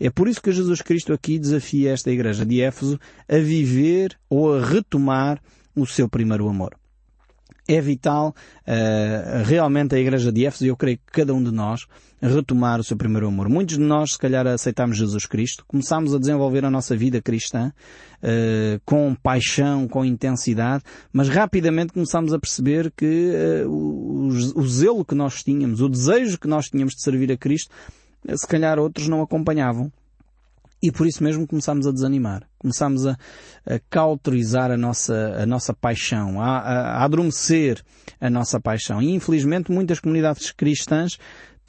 É 0.00 0.08
por 0.08 0.26
isso 0.28 0.40
que 0.40 0.50
Jesus 0.50 0.80
Cristo 0.80 1.12
aqui 1.12 1.38
desafia 1.38 1.92
esta 1.92 2.10
igreja 2.10 2.46
de 2.46 2.62
Éfeso 2.62 2.98
a 3.28 3.36
viver 3.36 4.18
ou 4.30 4.54
a 4.54 4.64
retomar 4.64 5.38
o 5.80 5.86
seu 5.86 6.08
primeiro 6.08 6.48
amor. 6.48 6.76
é 7.68 7.80
vital 7.80 8.34
uh, 8.66 9.44
realmente 9.44 9.94
a 9.94 9.98
Igreja 9.98 10.32
de 10.32 10.44
Éfeso, 10.44 10.64
e 10.64 10.68
eu 10.68 10.76
creio 10.76 10.98
que 10.98 11.12
cada 11.12 11.32
um 11.32 11.42
de 11.42 11.52
nós, 11.52 11.86
retomar 12.20 12.80
o 12.80 12.84
seu 12.84 12.96
primeiro 12.96 13.28
amor. 13.28 13.48
Muitos 13.48 13.78
de 13.78 13.82
nós, 13.82 14.12
se 14.12 14.18
calhar, 14.18 14.46
aceitámos 14.46 14.98
Jesus 14.98 15.24
Cristo, 15.24 15.64
começámos 15.66 16.14
a 16.14 16.18
desenvolver 16.18 16.64
a 16.64 16.70
nossa 16.70 16.96
vida 16.96 17.22
cristã 17.22 17.72
uh, 18.22 18.80
com 18.84 19.14
paixão, 19.14 19.86
com 19.88 20.04
intensidade, 20.04 20.82
mas 21.12 21.28
rapidamente 21.28 21.92
começámos 21.92 22.32
a 22.32 22.38
perceber 22.38 22.92
que 22.96 23.32
uh, 23.64 23.70
o, 23.70 24.26
o 24.28 24.68
zelo 24.68 25.04
que 25.04 25.14
nós 25.14 25.42
tínhamos, 25.42 25.80
o 25.80 25.88
desejo 25.88 26.38
que 26.38 26.48
nós 26.48 26.66
tínhamos 26.66 26.94
de 26.94 27.02
servir 27.02 27.30
a 27.32 27.36
Cristo, 27.36 27.70
se 28.34 28.46
calhar 28.46 28.78
outros 28.78 29.08
não 29.08 29.22
acompanhavam. 29.22 29.90
E 30.82 30.90
por 30.90 31.06
isso 31.06 31.22
mesmo 31.22 31.46
começámos 31.46 31.86
a 31.86 31.92
desanimar. 31.92 32.42
Começámos 32.58 33.06
a, 33.06 33.16
a 33.66 33.78
cauterizar 33.90 34.70
a 34.70 34.76
nossa, 34.76 35.14
a 35.42 35.46
nossa 35.46 35.74
paixão, 35.74 36.40
a, 36.40 36.58
a, 36.58 36.80
a 36.98 37.04
adormecer 37.04 37.82
a 38.20 38.30
nossa 38.30 38.58
paixão. 38.58 39.02
E 39.02 39.10
infelizmente 39.10 39.70
muitas 39.70 40.00
comunidades 40.00 40.50
cristãs 40.52 41.18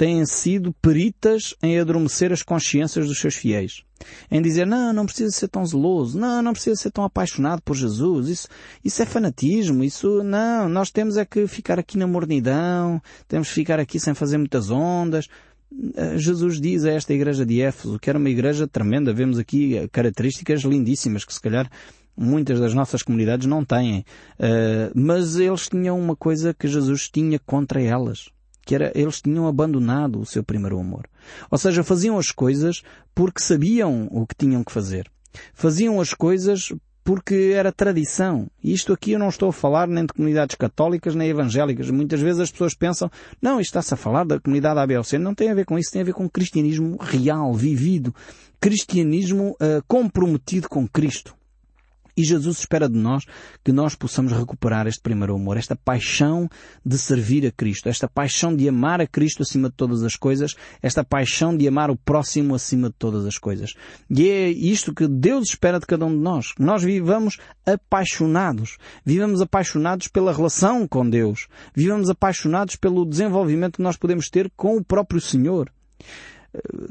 têm 0.01 0.25
sido 0.25 0.73
peritas 0.81 1.53
em 1.61 1.79
adormecer 1.79 2.31
as 2.31 2.41
consciências 2.41 3.07
dos 3.07 3.19
seus 3.19 3.35
fiéis. 3.35 3.83
Em 4.31 4.41
dizer, 4.41 4.65
não, 4.65 4.91
não 4.91 5.05
precisa 5.05 5.29
ser 5.29 5.47
tão 5.47 5.63
zeloso, 5.63 6.17
não, 6.17 6.41
não 6.41 6.53
precisa 6.53 6.75
ser 6.75 6.89
tão 6.89 7.03
apaixonado 7.03 7.61
por 7.61 7.75
Jesus, 7.75 8.27
isso, 8.27 8.47
isso 8.83 8.99
é 9.03 9.05
fanatismo, 9.05 9.83
isso, 9.83 10.23
não, 10.23 10.67
nós 10.67 10.89
temos 10.89 11.17
é 11.17 11.25
que 11.25 11.45
ficar 11.45 11.77
aqui 11.77 11.99
na 11.99 12.07
mornidão, 12.07 12.99
temos 13.27 13.49
que 13.49 13.53
ficar 13.53 13.79
aqui 13.79 13.99
sem 13.99 14.15
fazer 14.15 14.39
muitas 14.39 14.71
ondas. 14.71 15.27
Eh, 15.95 16.17
Jesus 16.17 16.59
diz 16.59 16.85
a 16.85 16.91
esta 16.91 17.13
igreja 17.13 17.45
de 17.45 17.61
Éfeso, 17.61 17.99
que 17.99 18.09
era 18.09 18.19
uma 18.19 18.29
igreja 18.29 18.67
tremenda, 18.67 19.13
vemos 19.13 19.39
aqui 19.39 19.87
características 19.91 20.61
lindíssimas 20.61 21.23
que 21.23 21.33
se 21.33 21.41
calhar 21.41 21.69
muitas 22.15 22.59
das 22.59 22.73
nossas 22.73 23.01
comunidades 23.01 23.47
não 23.47 23.63
têm. 23.63 24.05
Uh, 24.39 24.91
mas 24.93 25.37
eles 25.37 25.67
tinham 25.67 25.99
uma 25.99 26.15
coisa 26.15 26.53
que 26.53 26.67
Jesus 26.67 27.09
tinha 27.09 27.39
contra 27.39 27.81
elas. 27.81 28.29
Que 28.63 28.75
era, 28.75 28.91
eles 28.93 29.21
tinham 29.21 29.47
abandonado 29.47 30.19
o 30.19 30.25
seu 30.25 30.43
primeiro 30.43 30.79
amor. 30.79 31.07
Ou 31.49 31.57
seja, 31.57 31.83
faziam 31.83 32.19
as 32.19 32.31
coisas 32.31 32.83
porque 33.15 33.41
sabiam 33.41 34.07
o 34.11 34.27
que 34.27 34.35
tinham 34.35 34.63
que 34.63 34.71
fazer. 34.71 35.09
Faziam 35.53 35.99
as 35.99 36.13
coisas 36.13 36.71
porque 37.03 37.53
era 37.55 37.72
tradição. 37.72 38.48
E 38.63 38.74
isto 38.74 38.93
aqui 38.93 39.13
eu 39.13 39.20
não 39.20 39.29
estou 39.29 39.50
a 39.50 39.53
falar 39.53 39.88
nem 39.88 40.05
de 40.05 40.13
comunidades 40.13 40.55
católicas 40.55 41.15
nem 41.15 41.29
evangélicas. 41.29 41.89
Muitas 41.89 42.22
vezes 42.22 42.41
as 42.41 42.51
pessoas 42.51 42.74
pensam, 42.74 43.10
não, 43.41 43.60
isto 43.60 43.72
está-se 43.72 43.93
a 43.93 43.98
falar 43.98 44.25
da 44.25 44.39
comunidade 44.39 44.79
ABLC. 44.79 45.17
Não 45.17 45.34
tem 45.34 45.50
a 45.50 45.53
ver 45.53 45.65
com 45.65 45.77
isso, 45.77 45.91
tem 45.91 46.01
a 46.01 46.05
ver 46.05 46.13
com 46.13 46.29
cristianismo 46.29 46.98
real, 47.00 47.53
vivido. 47.53 48.13
Cristianismo 48.60 49.55
uh, 49.60 49.84
comprometido 49.88 50.70
com 50.70 50.88
Cristo. 50.88 51.36
E 52.21 52.23
Jesus 52.23 52.59
espera 52.59 52.87
de 52.87 52.95
nós 52.95 53.25
que 53.63 53.71
nós 53.71 53.95
possamos 53.95 54.31
recuperar 54.31 54.85
este 54.85 55.01
primeiro 55.01 55.33
amor, 55.33 55.57
esta 55.57 55.75
paixão 55.75 56.47
de 56.85 56.95
servir 56.95 57.47
a 57.47 57.51
Cristo, 57.51 57.89
esta 57.89 58.07
paixão 58.07 58.55
de 58.55 58.69
amar 58.69 59.01
a 59.01 59.07
Cristo 59.07 59.41
acima 59.41 59.71
de 59.71 59.75
todas 59.75 60.03
as 60.03 60.15
coisas, 60.15 60.53
esta 60.83 61.03
paixão 61.03 61.57
de 61.57 61.67
amar 61.67 61.89
o 61.89 61.95
próximo 61.95 62.53
acima 62.53 62.89
de 62.89 62.95
todas 62.95 63.25
as 63.25 63.39
coisas. 63.39 63.73
E 64.07 64.29
é 64.29 64.49
isto 64.49 64.93
que 64.93 65.07
Deus 65.07 65.49
espera 65.49 65.79
de 65.79 65.87
cada 65.87 66.05
um 66.05 66.11
de 66.11 66.21
nós. 66.21 66.53
Nós 66.59 66.83
vivamos 66.83 67.39
apaixonados. 67.65 68.77
Vivamos 69.03 69.41
apaixonados 69.41 70.07
pela 70.07 70.31
relação 70.31 70.87
com 70.87 71.09
Deus. 71.09 71.47
Vivamos 71.73 72.07
apaixonados 72.07 72.75
pelo 72.75 73.03
desenvolvimento 73.03 73.77
que 73.77 73.81
nós 73.81 73.97
podemos 73.97 74.29
ter 74.29 74.51
com 74.55 74.77
o 74.77 74.85
próprio 74.85 75.19
Senhor 75.19 75.71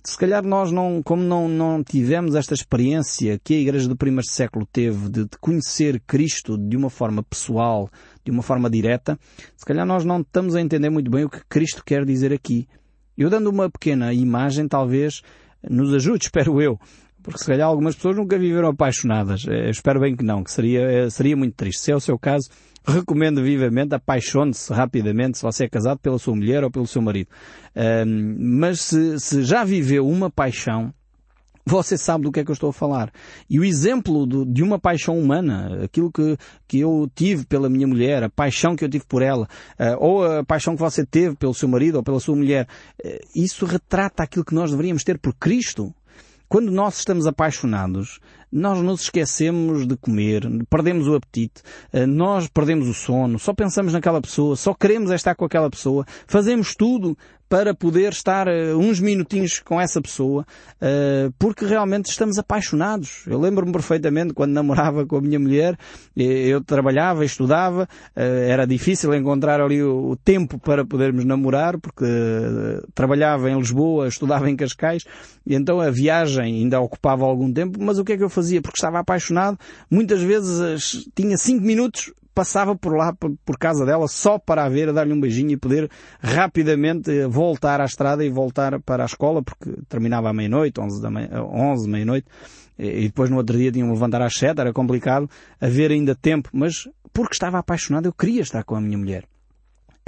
se 0.05 0.17
calhar 0.17 0.43
nós 0.43 0.73
não, 0.73 1.03
como 1.03 1.23
não, 1.23 1.47
não 1.49 1.85
tivemos 1.85 2.35
esta 2.35 2.55
experiência 2.55 3.39
que 3.43 3.55
a 3.55 3.59
Igreja 3.59 3.89
do 3.89 3.97
primeiro 3.97 4.27
século 4.27 4.67
teve 4.67 5.09
de, 5.11 5.25
de, 5.25 5.39
conhecer 5.39 6.01
Cristo 6.07 6.57
de 6.57 6.77
uma 6.77 6.89
forma 6.89 7.23
pessoal, 7.23 7.91
de 8.25 8.31
uma 8.31 8.43
forma 8.43 8.71
direta, 8.71 9.19
se 9.57 9.65
calhar 9.65 9.85
nós 9.85 10.05
não 10.05 10.21
estamos 10.21 10.55
a 10.55 10.61
entender 10.61 10.89
muito 10.89 11.11
bem 11.11 11.25
o 11.25 11.31
que 11.31 11.45
Cristo 11.49 11.85
quer 11.85 12.05
dizer 12.07 12.33
aqui. 12.33 12.67
Eu 13.17 13.29
dando 13.29 13.51
uma 13.51 13.69
pequena 13.69 14.15
imagem 14.15 14.67
talvez 14.67 15.21
nos 15.63 15.93
ajude, 15.93 16.25
espero 16.25 16.61
eu. 16.61 16.79
Porque 17.23 17.39
se 17.39 17.47
calhar 17.47 17.69
algumas 17.69 17.95
pessoas 17.95 18.17
nunca 18.17 18.39
viveram 18.39 18.71
apaixonadas. 18.71 19.45
Eu 19.47 19.69
espero 19.69 20.01
bem 20.01 20.17
que 20.17 20.25
não, 20.25 20.43
que 20.43 20.51
seria, 20.51 21.11
seria 21.11 21.37
muito 21.37 21.55
triste. 21.55 21.83
Se 21.83 21.93
é 21.93 21.95
o 21.95 22.01
seu 22.01 22.19
caso, 22.19 22.49
recomendo 22.87 23.43
vivamente, 23.43 23.95
apaixone-se 23.95 24.73
rapidamente 24.73 25.39
se 25.39 25.43
você 25.43 25.65
é 25.65 25.69
casado 25.69 25.99
pela 25.99 26.19
sua 26.19 26.35
mulher 26.35 26.65
ou 26.65 26.71
pelo 26.71 26.87
seu 26.87 27.03
marido. 27.03 27.29
Mas 28.39 28.81
se, 28.81 29.19
se 29.21 29.43
já 29.43 29.65
viveu 29.65 30.07
uma 30.07 30.31
paixão, 30.31 30.93
você 31.65 31.97
sabe 31.97 32.25
do 32.25 32.33
que 32.33 32.41
é 32.41 32.45
que 32.45 32.51
eu 32.51 32.55
estou 32.55 32.71
a 32.71 32.73
falar. 32.73 33.13
E 33.49 33.59
o 33.59 33.65
exemplo 33.65 34.27
do, 34.27 34.45
de 34.45 34.63
uma 34.63 34.79
paixão 34.79 35.19
humana, 35.19 35.85
aquilo 35.85 36.11
que, 36.11 36.37
que 36.67 36.81
eu 36.81 37.09
tive 37.15 37.45
pela 37.47 37.69
minha 37.69 37.87
mulher, 37.87 38.23
a 38.23 38.31
paixão 38.31 38.75
que 38.75 38.85
eu 38.85 38.89
tive 38.89 39.05
por 39.07 39.23
ela, 39.23 39.47
uh, 39.79 39.97
ou 39.99 40.25
a 40.25 40.45
paixão 40.45 40.75
que 40.75 40.81
você 40.81 41.05
teve 41.05 41.37
pelo 41.37 41.55
seu 41.55 41.69
marido 41.69 41.97
ou 41.97 42.03
pela 42.03 42.19
sua 42.19 42.35
mulher, 42.35 42.67
uh, 43.05 43.09
isso 43.35 43.67
retrata 43.67 44.23
aquilo 44.23 44.45
que 44.45 44.55
nós 44.55 44.71
deveríamos 44.71 45.05
ter 45.05 45.19
por 45.19 45.35
Cristo. 45.35 45.95
Quando 46.49 46.73
nós 46.73 46.99
estamos 46.99 47.27
apaixonados, 47.27 48.19
nós 48.53 48.81
nos 48.81 49.03
esquecemos 49.03 49.87
de 49.87 49.97
comer, 49.97 50.43
perdemos 50.69 51.07
o 51.07 51.15
apetite, 51.15 51.63
eh, 51.93 52.07
nós 52.07 52.49
perdemos 52.49 52.89
o 52.89 52.95
sono, 52.95 53.39
só 53.39 53.55
pensamos 53.55 53.93
naquela 53.93 54.21
pessoa, 54.21 54.57
só 54.57 54.75
queremos 54.75 55.11
estar 55.11 55.35
com 55.35 55.45
aquela 55.45 55.71
pessoa, 55.71 56.05
fazemos 56.27 56.75
tudo 56.75 57.17
para 57.51 57.75
poder 57.75 58.13
estar 58.13 58.47
uh, 58.47 58.79
uns 58.79 59.01
minutinhos 59.01 59.59
com 59.59 59.81
essa 59.81 60.01
pessoa, 60.01 60.47
uh, 60.81 61.35
porque 61.37 61.67
realmente 61.67 62.07
estamos 62.07 62.39
apaixonados. 62.39 63.25
Eu 63.27 63.41
lembro-me 63.41 63.73
perfeitamente 63.73 64.33
quando 64.33 64.53
namorava 64.53 65.05
com 65.05 65.17
a 65.17 65.21
minha 65.21 65.41
mulher, 65.41 65.77
eu 66.17 66.63
trabalhava, 66.63 67.25
estudava, 67.25 67.89
uh, 68.17 68.21
era 68.21 68.65
difícil 68.65 69.13
encontrar 69.13 69.61
ali 69.61 69.83
o 69.83 70.17
tempo 70.25 70.61
para 70.61 70.85
podermos 70.87 71.25
namorar, 71.25 71.77
porque 71.81 72.07
trabalhava 72.95 73.51
em 73.51 73.59
Lisboa, 73.59 74.07
estudava 74.07 74.49
em 74.49 74.55
Cascais, 74.55 75.05
e 75.45 75.57
então 75.57 75.81
a 75.81 75.91
viagem 75.91 76.63
ainda 76.63 76.81
ocupava 76.81 77.25
algum 77.25 77.53
tempo, 77.53 77.83
mas 77.83 77.99
o 77.99 78.05
que 78.05 78.13
é 78.13 78.17
que 78.17 78.23
eu 78.23 78.31
fazia? 78.31 78.63
Porque 78.63 78.79
estava 78.79 79.01
apaixonado, 79.01 79.59
muitas 79.91 80.23
vezes 80.23 81.05
tinha 81.17 81.37
cinco 81.37 81.65
minutos 81.65 82.13
passava 82.41 82.75
por 82.75 82.97
lá, 82.97 83.13
por 83.13 83.59
casa 83.59 83.85
dela, 83.85 84.09
só 84.09 84.39
para 84.39 84.65
a 84.65 84.69
ver, 84.71 84.91
dar-lhe 84.95 85.13
um 85.13 85.21
beijinho 85.21 85.51
e 85.51 85.59
poder 85.59 85.91
rapidamente 86.21 87.11
eh, 87.11 87.27
voltar 87.29 87.83
à 87.83 87.85
estrada 87.85 88.25
e 88.25 88.31
voltar 88.31 88.81
para 88.81 89.03
a 89.03 89.07
escola, 89.07 89.43
porque 89.43 89.71
terminava 89.91 90.31
à 90.31 90.33
meia-noite, 90.33 90.81
11 90.81 91.03
da 91.03 91.11
meia, 91.11 91.29
11 91.45 91.87
meia-noite, 91.87 92.27
e 92.79 93.03
depois 93.03 93.29
no 93.29 93.37
outro 93.37 93.59
dia 93.59 93.71
tinham 93.71 93.89
que 93.89 93.93
levantar 93.93 94.23
às 94.23 94.33
7, 94.39 94.59
era 94.59 94.73
complicado 94.73 95.29
haver 95.61 95.91
ainda 95.91 96.15
tempo, 96.15 96.49
mas 96.51 96.89
porque 97.13 97.35
estava 97.35 97.59
apaixonado 97.59 98.07
eu 98.07 98.13
queria 98.15 98.41
estar 98.41 98.65
com 98.65 98.75
a 98.75 98.81
minha 98.81 98.97
mulher. 98.97 99.25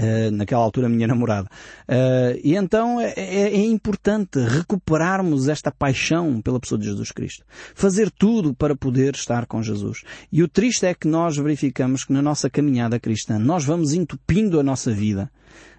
Uh, 0.03 0.33
naquela 0.33 0.65
altura 0.65 0.89
a 0.89 0.91
minha 0.91 1.07
namorada. 1.07 1.49
Uh, 1.89 2.37
e 2.43 2.57
então 2.57 3.01
é, 3.01 3.13
é, 3.17 3.55
é, 3.55 3.65
importante 3.67 4.41
recuperarmos 4.41 5.47
esta 5.47 5.71
paixão 5.71 6.43
pela 6.43 6.59
pessoa 6.59 6.77
de 6.77 6.87
Jesus 6.87 7.13
Cristo. 7.13 7.45
Fazer 7.73 8.11
tudo 8.11 8.53
para 8.53 8.75
poder 8.75 9.15
estar 9.15 9.47
com 9.47 9.63
Jesus. 9.63 10.03
E 10.33 10.43
o 10.43 10.49
triste 10.49 10.87
é 10.87 10.93
que 10.93 11.07
nós 11.07 11.37
verificamos 11.37 12.05
que 12.05 12.13
na 12.13 12.21
nossa 12.21 12.51
caminhada 12.51 12.99
cristã 12.99 13.39
nós 13.39 13.65
vamos 13.65 13.93
entupindo 13.93 14.59
a 14.59 14.63
nossa 14.65 14.91
vida. 14.91 15.31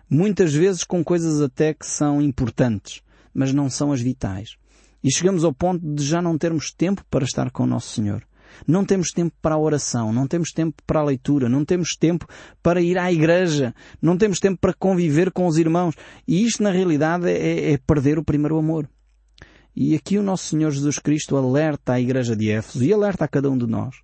Muitas 0.09 0.53
vezes 0.53 0.85
com 0.85 1.03
coisas 1.03 1.41
até 1.41 1.73
que 1.73 1.85
são 1.85 2.21
importantes, 2.21 3.01
mas 3.33 3.53
não 3.53 3.69
são 3.69 3.91
as 3.91 3.99
vitais. 3.99 4.55
E 5.03 5.11
chegamos 5.11 5.43
ao 5.43 5.51
ponto 5.51 5.85
de 5.85 6.01
já 6.01 6.21
não 6.21 6.37
termos 6.37 6.71
tempo 6.71 7.03
para 7.09 7.25
estar 7.25 7.51
com 7.51 7.63
o 7.63 7.67
nosso 7.67 7.89
Senhor. 7.89 8.23
Não 8.67 8.85
temos 8.85 9.11
tempo 9.11 9.33
para 9.41 9.55
a 9.55 9.59
oração, 9.59 10.11
não 10.11 10.27
temos 10.27 10.51
tempo 10.51 10.81
para 10.85 10.99
a 10.99 11.03
leitura, 11.03 11.49
não 11.49 11.63
temos 11.65 11.95
tempo 11.95 12.27
para 12.61 12.81
ir 12.81 12.97
à 12.97 13.11
igreja, 13.11 13.73
não 14.01 14.17
temos 14.17 14.39
tempo 14.39 14.59
para 14.59 14.73
conviver 14.73 15.31
com 15.31 15.47
os 15.47 15.57
irmãos. 15.57 15.95
E 16.27 16.43
isto, 16.43 16.63
na 16.63 16.71
realidade, 16.71 17.29
é, 17.29 17.73
é 17.73 17.77
perder 17.77 18.17
o 18.17 18.23
primeiro 18.23 18.57
amor. 18.57 18.89
E 19.75 19.95
aqui 19.95 20.17
o 20.17 20.23
nosso 20.23 20.45
Senhor 20.45 20.71
Jesus 20.71 20.99
Cristo 20.99 21.35
alerta 21.35 21.93
a 21.93 21.99
igreja 21.99 22.35
de 22.35 22.51
Éfeso 22.51 22.83
e 22.83 22.93
alerta 22.93 23.25
a 23.25 23.27
cada 23.27 23.49
um 23.49 23.57
de 23.57 23.65
nós 23.65 23.95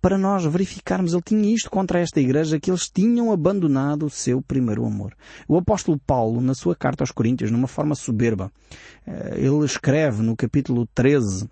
para 0.00 0.16
nós 0.16 0.44
verificarmos, 0.44 1.12
ele 1.12 1.22
tinha 1.22 1.54
isto 1.54 1.70
contra 1.70 2.00
esta 2.00 2.20
igreja, 2.20 2.58
que 2.58 2.70
eles 2.70 2.88
tinham 2.88 3.30
abandonado 3.30 4.06
o 4.06 4.10
seu 4.10 4.40
primeiro 4.40 4.86
amor. 4.86 5.14
O 5.46 5.56
apóstolo 5.58 5.98
Paulo, 5.98 6.40
na 6.40 6.54
sua 6.54 6.74
carta 6.74 7.02
aos 7.02 7.10
Coríntios, 7.10 7.50
numa 7.50 7.68
forma 7.68 7.94
soberba, 7.94 8.50
eh, 9.06 9.34
ele 9.36 9.64
escreve 9.64 10.22
no 10.22 10.34
capítulo 10.34 10.86
13, 10.94 11.48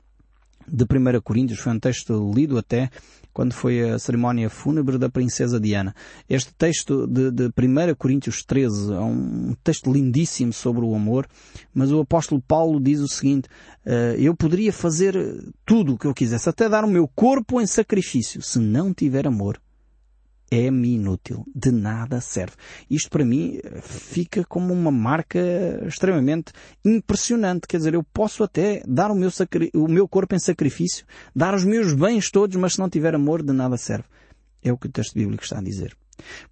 de 0.70 0.84
1 0.84 1.20
Coríntios, 1.20 1.60
foi 1.60 1.72
um 1.72 1.78
texto 1.78 2.32
lido 2.34 2.58
até 2.58 2.90
quando 3.32 3.52
foi 3.52 3.88
a 3.90 3.98
cerimónia 3.98 4.50
fúnebre 4.50 4.98
da 4.98 5.08
princesa 5.08 5.60
Diana. 5.60 5.94
Este 6.28 6.52
texto 6.54 7.06
de, 7.06 7.30
de 7.30 7.46
1 7.46 7.94
Coríntios 7.96 8.42
13 8.42 8.92
é 8.92 8.98
um 8.98 9.54
texto 9.62 9.92
lindíssimo 9.92 10.52
sobre 10.52 10.84
o 10.84 10.94
amor, 10.94 11.26
mas 11.72 11.92
o 11.92 12.00
apóstolo 12.00 12.42
Paulo 12.42 12.80
diz 12.80 12.98
o 13.00 13.06
seguinte, 13.06 13.48
uh, 13.86 14.18
eu 14.18 14.34
poderia 14.34 14.72
fazer 14.72 15.14
tudo 15.64 15.94
o 15.94 15.98
que 15.98 16.06
eu 16.06 16.14
quisesse, 16.14 16.48
até 16.48 16.68
dar 16.68 16.84
o 16.84 16.90
meu 16.90 17.06
corpo 17.06 17.60
em 17.60 17.66
sacrifício, 17.66 18.42
se 18.42 18.58
não 18.58 18.92
tiver 18.92 19.26
amor, 19.26 19.60
é-me 20.50 20.94
inútil, 20.94 21.44
de 21.54 21.70
nada 21.70 22.20
serve. 22.20 22.54
Isto 22.90 23.10
para 23.10 23.24
mim 23.24 23.60
fica 23.82 24.44
como 24.44 24.72
uma 24.72 24.90
marca 24.90 25.38
extremamente 25.86 26.52
impressionante. 26.84 27.66
Quer 27.68 27.78
dizer, 27.78 27.94
eu 27.94 28.02
posso 28.02 28.42
até 28.42 28.82
dar 28.86 29.10
o 29.10 29.14
meu, 29.14 29.30
o 29.74 29.88
meu 29.88 30.08
corpo 30.08 30.34
em 30.34 30.38
sacrifício, 30.38 31.04
dar 31.34 31.54
os 31.54 31.64
meus 31.64 31.92
bens 31.92 32.30
todos, 32.30 32.56
mas 32.56 32.74
se 32.74 32.78
não 32.78 32.88
tiver 32.88 33.14
amor, 33.14 33.42
de 33.42 33.52
nada 33.52 33.76
serve. 33.76 34.04
É 34.62 34.72
o 34.72 34.78
que 34.78 34.86
o 34.86 34.92
texto 34.92 35.14
bíblico 35.14 35.44
está 35.44 35.58
a 35.58 35.62
dizer. 35.62 35.96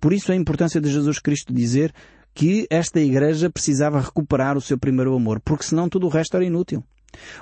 Por 0.00 0.12
isso 0.12 0.30
a 0.30 0.36
importância 0.36 0.80
de 0.80 0.90
Jesus 0.90 1.18
Cristo 1.18 1.52
dizer 1.52 1.92
que 2.34 2.66
esta 2.70 3.00
igreja 3.00 3.50
precisava 3.50 4.00
recuperar 4.00 4.56
o 4.56 4.60
seu 4.60 4.78
primeiro 4.78 5.14
amor, 5.14 5.40
porque 5.40 5.64
senão 5.64 5.88
tudo 5.88 6.06
o 6.06 6.10
resto 6.10 6.36
era 6.36 6.44
inútil. 6.44 6.84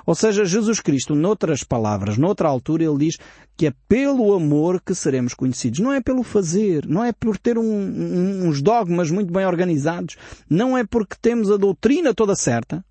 Ou 0.05 0.15
seja, 0.15 0.45
Jesus 0.45 0.79
Cristo, 0.79 1.15
noutras 1.15 1.63
palavras, 1.63 2.17
noutra 2.17 2.47
altura, 2.47 2.83
ele 2.83 2.97
diz 2.97 3.17
que 3.57 3.67
é 3.67 3.73
pelo 3.87 4.33
amor 4.33 4.81
que 4.81 4.93
seremos 4.93 5.33
conhecidos. 5.33 5.79
Não 5.79 5.93
é 5.93 6.01
pelo 6.01 6.23
fazer, 6.23 6.85
não 6.87 7.03
é 7.03 7.11
por 7.11 7.37
ter 7.37 7.57
um, 7.57 7.63
um, 7.63 8.47
uns 8.47 8.61
dogmas 8.61 9.09
muito 9.11 9.31
bem 9.31 9.45
organizados, 9.45 10.15
não 10.49 10.77
é 10.77 10.85
porque 10.85 11.15
temos 11.21 11.51
a 11.51 11.57
doutrina 11.57 12.13
toda 12.13 12.35
certa. 12.35 12.83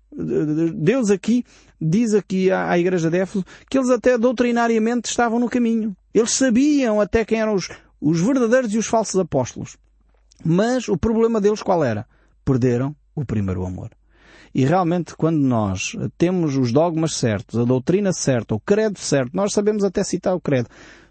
Deus 0.73 1.09
aqui 1.11 1.43
diz 1.79 2.13
aqui 2.13 2.49
à, 2.49 2.69
à 2.71 2.79
igreja 2.79 3.09
de 3.09 3.17
Éfeso 3.17 3.45
que 3.69 3.77
eles 3.77 3.89
até 3.89 4.17
doutrinariamente 4.17 5.09
estavam 5.09 5.39
no 5.39 5.49
caminho. 5.49 5.95
Eles 6.13 6.31
sabiam 6.31 7.01
até 7.01 7.25
quem 7.25 7.41
eram 7.41 7.53
os, 7.53 7.69
os 7.99 8.21
verdadeiros 8.21 8.73
e 8.73 8.77
os 8.77 8.87
falsos 8.87 9.19
apóstolos. 9.19 9.77
Mas 10.43 10.87
o 10.87 10.97
problema 10.97 11.41
deles 11.41 11.61
qual 11.61 11.83
era? 11.83 12.07
Perderam 12.43 12.95
o 13.13 13.25
primeiro 13.25 13.65
amor. 13.65 13.91
E 14.55 14.63
realmente, 14.63 15.17
quando 15.17 15.39
nós 15.39 15.97
temos 16.17 16.55
os 16.55 16.71
dogmas 16.71 17.15
certos, 17.15 17.59
a 17.59 17.65
doutrina 17.65 18.13
certa, 18.13 18.55
o 18.55 18.59
credo 18.59 18.97
certo, 18.97 19.35
nós 19.35 19.51
sabemos 19.51 19.83
até 19.83 20.01
citar 20.01 20.33
o 20.33 20.39
credo, 20.39 20.69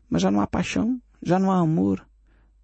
mas 0.08 0.22
já 0.22 0.30
não 0.30 0.40
há 0.40 0.46
paixão, 0.46 0.98
já 1.22 1.38
não 1.38 1.52
há 1.52 1.58
amor. 1.58 2.02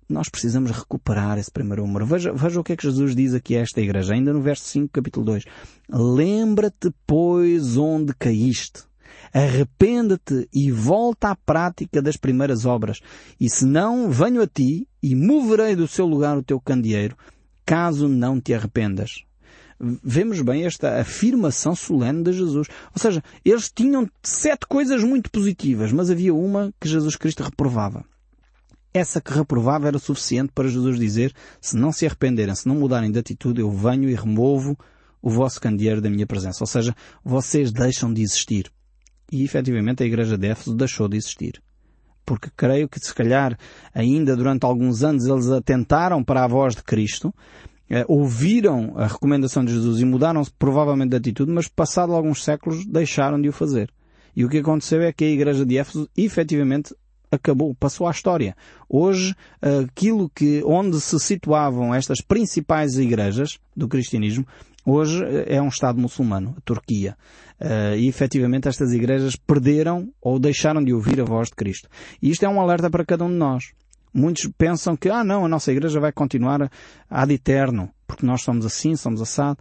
Nós 0.08 0.30
precisamos 0.30 0.70
recuperar 0.70 1.37
esse 1.37 1.50
primeiro 1.50 1.84
amor. 1.84 2.06
Veja, 2.06 2.32
veja 2.32 2.58
o 2.58 2.64
que 2.64 2.72
é 2.72 2.76
que 2.78 2.84
Jesus 2.84 3.14
diz 3.14 3.34
aqui 3.34 3.58
a 3.58 3.60
esta 3.60 3.78
igreja, 3.78 4.14
ainda 4.14 4.32
no 4.32 4.40
verso 4.40 4.64
5, 4.64 4.88
capítulo 4.90 5.26
2. 5.26 5.44
Lembra-te, 5.90 6.90
pois, 7.06 7.76
onde 7.76 8.14
caíste. 8.14 8.84
Arrependa-te 9.34 10.49
e 10.50 10.72
volta 10.72 11.28
à 11.28 11.37
prática 11.37 12.00
das 12.00 12.16
primeiras 12.16 12.64
obras. 12.64 13.00
E 13.38 13.50
se 13.50 13.66
não, 13.66 14.10
venho 14.10 14.40
a 14.40 14.46
ti 14.46 14.88
e 15.02 15.14
moverei 15.14 15.76
do 15.76 15.87
seu 15.87 16.06
lugar 16.06 16.38
o 16.38 16.42
teu 16.42 16.58
candeeiro, 16.58 17.18
caso 17.66 18.08
não 18.08 18.40
te 18.40 18.54
arrependas 18.54 19.26
vemos 19.80 20.42
bem 20.42 20.64
esta 20.64 21.00
afirmação 21.00 21.75
solene 21.75 22.22
de 22.22 22.32
Jesus. 22.32 22.68
Ou 22.94 23.00
seja, 23.00 23.22
eles 23.44 23.70
tinham 23.75 24.08
sete 24.22 24.66
coisas 24.66 25.02
muito 25.02 25.30
positivas, 25.30 25.90
mas 25.90 26.10
havia 26.10 26.34
uma 26.34 26.72
que 26.78 26.88
Jesus 26.88 27.16
Cristo 27.16 27.42
reprovava. 27.42 28.04
Essa 28.92 29.20
que 29.20 29.32
reprovava 29.32 29.87
era 29.87 29.99
suficiente 29.99 30.52
para 30.52 30.68
Jesus 30.68 30.99
dizer, 30.99 31.32
se 31.60 31.76
não 31.76 31.92
se 31.92 32.04
arrependerem, 32.04 32.54
se 32.54 32.66
não 32.66 32.75
mudarem 32.75 33.10
de 33.10 33.18
atitude, 33.18 33.60
eu 33.60 33.70
venho 33.70 34.10
e 34.10 34.14
removo 34.14 34.76
o 35.22 35.30
vosso 35.30 35.60
candeeiro 35.60 36.00
da 36.00 36.10
minha 36.10 36.26
presença. 36.26 36.58
Ou 36.62 36.66
seja, 36.66 36.94
vocês 37.25 37.72
deixam 37.72 38.12
de 38.12 38.20
existir. 38.22 38.70
E 39.30 39.44
efetivamente 39.44 40.02
a 40.02 40.06
igreja 40.06 40.37
de 40.37 40.49
Éfeso 40.49 40.75
deixou 40.75 41.08
de 41.08 41.16
existir. 41.16 41.62
Porque 42.26 42.50
creio 42.56 42.88
que 42.88 42.99
se 42.99 43.14
calhar 43.14 43.56
ainda 43.94 44.37
durante 44.37 44.64
alguns 44.64 45.02
anos 45.02 45.26
eles 45.26 45.49
atentaram 45.49 46.22
para 46.22 46.44
a 46.44 46.49
voz 46.49 46.75
de 46.75 46.82
Cristo, 46.82 47.32
eh, 47.90 48.04
ouviram 48.09 48.94
a 48.97 49.06
recomendação 49.06 49.64
de 49.64 49.73
Jesus 49.73 50.00
e 50.00 50.04
mudaram-se 50.04 50.50
provavelmente 50.59 51.11
de 51.11 51.16
atitude, 51.16 51.50
mas 51.50 51.68
passado 51.68 52.14
alguns 52.14 52.44
séculos 52.44 52.87
deixaram 52.87 53.40
de 53.40 53.49
o 53.49 53.52
fazer. 53.52 53.92
E 54.35 54.44
o 54.44 54.49
que 54.49 54.59
aconteceu 54.59 55.02
é 55.02 55.12
que 55.12 55.25
a 55.25 55.30
igreja 55.30 55.66
de 55.66 55.76
Éfeso 55.76 56.09
efetivamente 56.16 56.94
acabou, 57.30 57.75
passou 57.75 58.06
à 58.06 58.11
história. 58.11 58.56
Hoje, 58.88 59.35
aquilo 59.61 60.30
que, 60.30 60.62
onde 60.64 61.00
se 61.00 61.18
situavam 61.18 61.94
estas 61.94 62.20
principais 62.20 62.97
igrejas 62.97 63.59
do 63.76 63.88
cristianismo, 63.88 64.47
hoje 64.85 65.23
eh, 65.25 65.56
é 65.56 65.62
um 65.62 65.68
Estado 65.68 66.00
muçulmano, 66.00 66.54
a 66.56 66.61
Turquia. 66.61 67.16
Uh, 67.61 67.94
e 67.94 68.09
efetivamente 68.09 68.68
estas 68.68 68.90
igrejas 68.92 69.37
perderam 69.37 70.11
ou 70.18 70.38
deixaram 70.38 70.82
de 70.82 70.94
ouvir 70.94 71.20
a 71.20 71.25
voz 71.25 71.49
de 71.49 71.56
Cristo. 71.56 71.90
E 72.23 72.30
isto 72.30 72.42
é 72.42 72.49
um 72.49 72.59
alerta 72.59 72.88
para 72.88 73.04
cada 73.04 73.23
um 73.23 73.28
de 73.28 73.37
nós. 73.37 73.73
Muitos 74.12 74.49
pensam 74.59 74.97
que, 74.97 75.09
ah 75.09 75.23
não, 75.23 75.45
a 75.45 75.49
nossa 75.49 75.71
igreja 75.71 76.00
vai 76.00 76.12
continuar 76.12 76.71
ad 77.09 77.33
eterno, 77.33 77.90
porque 78.07 78.26
nós 78.26 78.43
somos 78.43 78.67
assim, 78.67 78.97
somos 78.97 79.21
assado. 79.21 79.59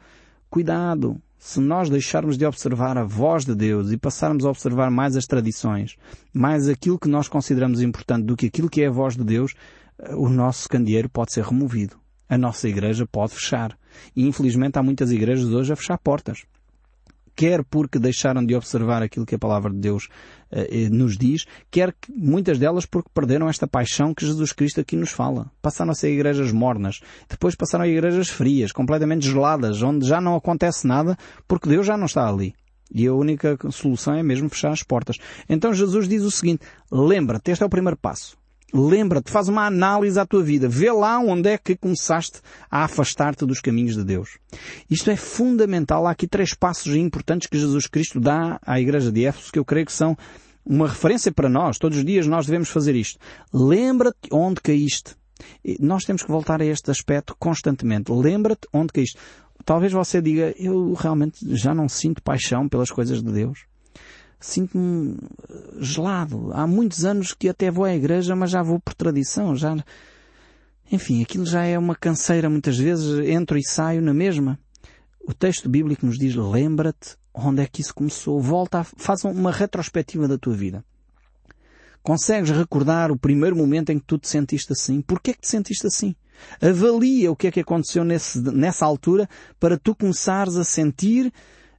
Cuidado! 0.50 1.22
Se 1.38 1.60
nós 1.62 1.90
deixarmos 1.90 2.38
de 2.38 2.46
observar 2.46 2.98
a 2.98 3.04
voz 3.06 3.46
de 3.46 3.56
Deus 3.56 3.92
e 3.92 3.98
passarmos 3.98 4.44
a 4.46 4.50
observar 4.50 4.92
mais 4.92 5.16
as 5.16 5.26
tradições, 5.26 5.96
mais 6.34 6.68
aquilo 6.68 7.00
que 7.00 7.08
nós 7.08 7.30
consideramos 7.30 7.82
importante 7.82 8.26
do 8.26 8.36
que 8.36 8.48
aquilo 8.48 8.70
que 8.70 8.82
é 8.82 8.88
a 8.88 8.92
voz 8.92 9.16
de 9.16 9.24
Deus, 9.24 9.54
o 10.18 10.28
nosso 10.28 10.68
candeeiro 10.68 11.08
pode 11.08 11.32
ser 11.32 11.46
removido. 11.46 11.98
A 12.28 12.38
nossa 12.38 12.68
igreja 12.68 13.08
pode 13.08 13.34
fechar. 13.34 13.78
E 14.14 14.28
infelizmente 14.28 14.78
há 14.78 14.84
muitas 14.84 15.12
igrejas 15.12 15.46
hoje 15.46 15.72
a 15.72 15.76
fechar 15.76 15.98
portas 15.98 16.44
quer 17.40 17.64
porque 17.64 17.98
deixaram 17.98 18.46
de 18.46 18.54
observar 18.54 19.02
aquilo 19.02 19.26
que 19.26 19.36
a 19.36 19.40
palavra 19.40 19.72
de 19.72 19.78
Deus 19.78 20.10
uh, 20.52 20.94
nos 20.94 21.18
diz, 21.18 21.46
quer 21.72 21.94
que 21.94 22.12
muitas 22.12 22.60
delas 22.60 22.86
porque 22.86 23.10
perderam 23.14 23.48
esta 23.48 23.66
paixão 23.66 24.14
que 24.14 24.26
Jesus 24.26 24.52
Cristo 24.52 24.82
aqui 24.82 24.98
nos 24.98 25.12
fala. 25.12 25.50
Passaram 25.62 25.92
a 25.92 25.96
ser 25.96 26.12
igrejas 26.12 26.52
mornas, 26.52 27.00
depois 27.30 27.56
passaram 27.56 27.86
a 27.86 27.88
igrejas 27.88 28.28
frias, 28.28 28.74
completamente 28.74 29.26
geladas, 29.26 29.82
onde 29.82 30.06
já 30.06 30.20
não 30.20 30.36
acontece 30.36 30.86
nada 30.86 31.18
porque 31.48 31.70
Deus 31.70 31.88
já 31.88 31.96
não 31.96 32.08
está 32.08 32.28
ali. 32.28 32.54
E 32.94 33.08
a 33.08 33.14
única 33.14 33.58
solução 33.72 34.16
é 34.16 34.22
mesmo 34.22 34.50
fechar 34.50 34.74
as 34.74 34.84
portas. 34.84 35.16
Então 35.48 35.74
Jesus 35.74 36.10
diz 36.10 36.24
o 36.24 36.32
seguinte, 36.32 36.66
lembra-te, 36.92 37.52
este 37.52 37.64
é 37.64 37.66
o 37.66 37.70
primeiro 37.70 37.96
passo. 37.96 38.39
Lembra-te, 38.74 39.32
faz 39.32 39.48
uma 39.48 39.66
análise 39.66 40.20
à 40.20 40.26
tua 40.26 40.44
vida. 40.44 40.68
Vê 40.68 40.92
lá 40.92 41.20
onde 41.20 41.50
é 41.50 41.58
que 41.58 41.76
começaste 41.76 42.40
a 42.70 42.84
afastar-te 42.84 43.46
dos 43.46 43.60
caminhos 43.60 43.96
de 43.96 44.04
Deus. 44.04 44.38
Isto 44.90 45.10
é 45.10 45.16
fundamental. 45.16 46.06
Há 46.06 46.12
aqui 46.12 46.28
três 46.28 46.54
passos 46.54 46.96
importantes 46.96 47.48
que 47.48 47.58
Jesus 47.58 47.88
Cristo 47.88 48.20
dá 48.20 48.60
à 48.66 48.80
Igreja 48.80 49.12
de 49.12 49.26
Éfeso 49.26 49.52
que 49.52 49.60
eu 49.60 49.66
creio 49.66 49.86
que 49.86 49.92
são 49.92 50.18
uma 50.66 50.88
referência 50.88 51.32
para 51.32 51.50
nós. 51.50 51.78
Todos 51.78 51.98
os 51.98 52.06
dias 52.06 52.28
nós 52.28 52.46
devemos 52.46 52.70
fazer 52.70 52.96
isto. 52.96 53.20
Lembra-te 53.52 54.30
onde 54.32 54.62
caíste. 54.62 55.16
Nós 55.80 56.04
temos 56.04 56.22
que 56.22 56.32
voltar 56.32 56.62
a 56.62 56.66
este 56.66 56.92
aspecto 56.92 57.36
constantemente. 57.40 58.12
Lembra-te 58.12 58.68
onde 58.74 58.94
caíste. 58.94 59.18
Talvez 59.66 59.92
você 59.92 60.22
diga, 60.22 60.54
eu 60.58 60.94
realmente 60.94 61.40
já 61.56 61.74
não 61.74 61.90
sinto 61.90 62.22
paixão 62.22 62.70
pelas 62.70 62.92
coisas 62.92 63.22
de 63.24 63.32
Deus 63.32 63.69
sinto-me 64.40 65.18
gelado. 65.80 66.52
Há 66.54 66.66
muitos 66.66 67.04
anos 67.06 67.34
que 67.34 67.50
até 67.50 67.70
vou 67.70 67.86
à 67.86 67.94
igreja, 67.94 68.36
mas 68.36 68.52
já 68.52 68.64
vou 68.64 68.80
por 68.80 68.94
tradição, 68.94 69.56
já... 69.56 69.76
Enfim, 70.92 71.22
aquilo 71.22 71.46
já 71.46 71.64
é 71.64 71.78
uma 71.78 71.96
canseira 71.96 72.50
muitas 72.50 72.78
vezes, 72.78 73.28
entro 73.28 73.58
e 73.58 73.64
saio 73.64 74.02
na 74.02 74.14
mesma. 74.14 74.58
O 75.22 75.34
texto 75.34 75.70
bíblico 75.70 76.06
nos 76.06 76.18
diz, 76.18 76.36
lembra-te 76.36 77.16
onde 77.32 77.62
é 77.62 77.68
que 77.68 77.82
isso 77.82 77.94
começou, 77.94 78.42
volta, 78.42 78.80
a... 78.80 78.84
faz 78.84 79.24
uma 79.24 79.52
retrospectiva 79.52 80.28
da 80.28 80.38
tua 80.38 80.56
vida. 80.56 80.84
Consegues 82.02 82.50
recordar 82.50 83.12
o 83.12 83.20
primeiro 83.20 83.56
momento 83.56 83.92
em 83.92 84.00
que 84.00 84.06
tu 84.06 84.18
te 84.18 84.28
sentiste 84.28 84.74
assim? 84.74 85.02
Porquê 85.02 85.32
é 85.32 85.34
que 85.34 85.42
te 85.42 85.50
sentiste 85.50 85.86
assim? 85.86 86.16
Avalia 86.62 87.32
o 87.32 87.36
que 87.36 87.48
é 87.48 87.52
que 87.52 87.60
aconteceu 87.60 88.04
nesse, 88.04 88.40
nessa 88.40 88.86
altura 88.86 89.30
para 89.60 89.78
tu 89.78 89.94
começares 89.94 90.56
a 90.56 90.64
sentir 90.64 91.32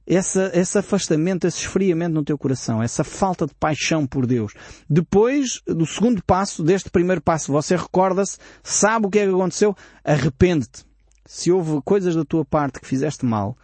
essa, 0.05 0.51
esse 0.53 0.77
afastamento, 0.77 1.45
esse 1.45 1.59
esfriamento 1.59 2.13
no 2.13 2.23
teu 2.23 2.37
coração, 2.37 2.81
essa 2.81 3.03
falta 3.03 3.45
de 3.45 3.53
paixão 3.53 4.05
por 4.05 4.25
Deus. 4.25 4.53
Depois 4.89 5.61
do 5.65 5.85
segundo 5.85 6.23
passo, 6.23 6.63
deste 6.63 6.89
primeiro 6.89 7.21
passo, 7.21 7.51
você 7.51 7.75
recorda-se, 7.75 8.37
sabe 8.63 9.07
o 9.07 9.09
que 9.09 9.19
é 9.19 9.25
que 9.25 9.33
aconteceu, 9.33 9.75
arrepende-te. 10.03 10.85
Se 11.25 11.51
houve 11.51 11.81
coisas 11.83 12.15
da 12.15 12.25
tua 12.25 12.43
parte 12.43 12.79
que 12.79 12.87
fizeste 12.87 13.25
mal, 13.25 13.55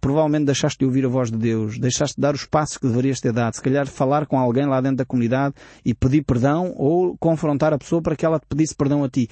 provavelmente 0.00 0.44
deixaste 0.44 0.78
de 0.78 0.84
ouvir 0.84 1.04
a 1.04 1.08
voz 1.08 1.30
de 1.30 1.36
Deus, 1.36 1.78
deixaste 1.78 2.16
de 2.16 2.22
dar 2.22 2.34
os 2.34 2.44
passos 2.44 2.78
que 2.78 2.86
deverias 2.86 3.20
ter 3.20 3.32
dado, 3.32 3.54
se 3.54 3.62
calhar 3.62 3.86
falar 3.86 4.26
com 4.26 4.38
alguém 4.38 4.66
lá 4.66 4.80
dentro 4.80 4.98
da 4.98 5.04
comunidade 5.04 5.54
e 5.84 5.94
pedir 5.94 6.22
perdão 6.22 6.74
ou 6.76 7.16
confrontar 7.18 7.72
a 7.72 7.78
pessoa 7.78 8.02
para 8.02 8.16
que 8.16 8.24
ela 8.24 8.38
te 8.38 8.46
pedisse 8.46 8.74
perdão 8.74 9.04
a 9.04 9.08
ti. 9.08 9.28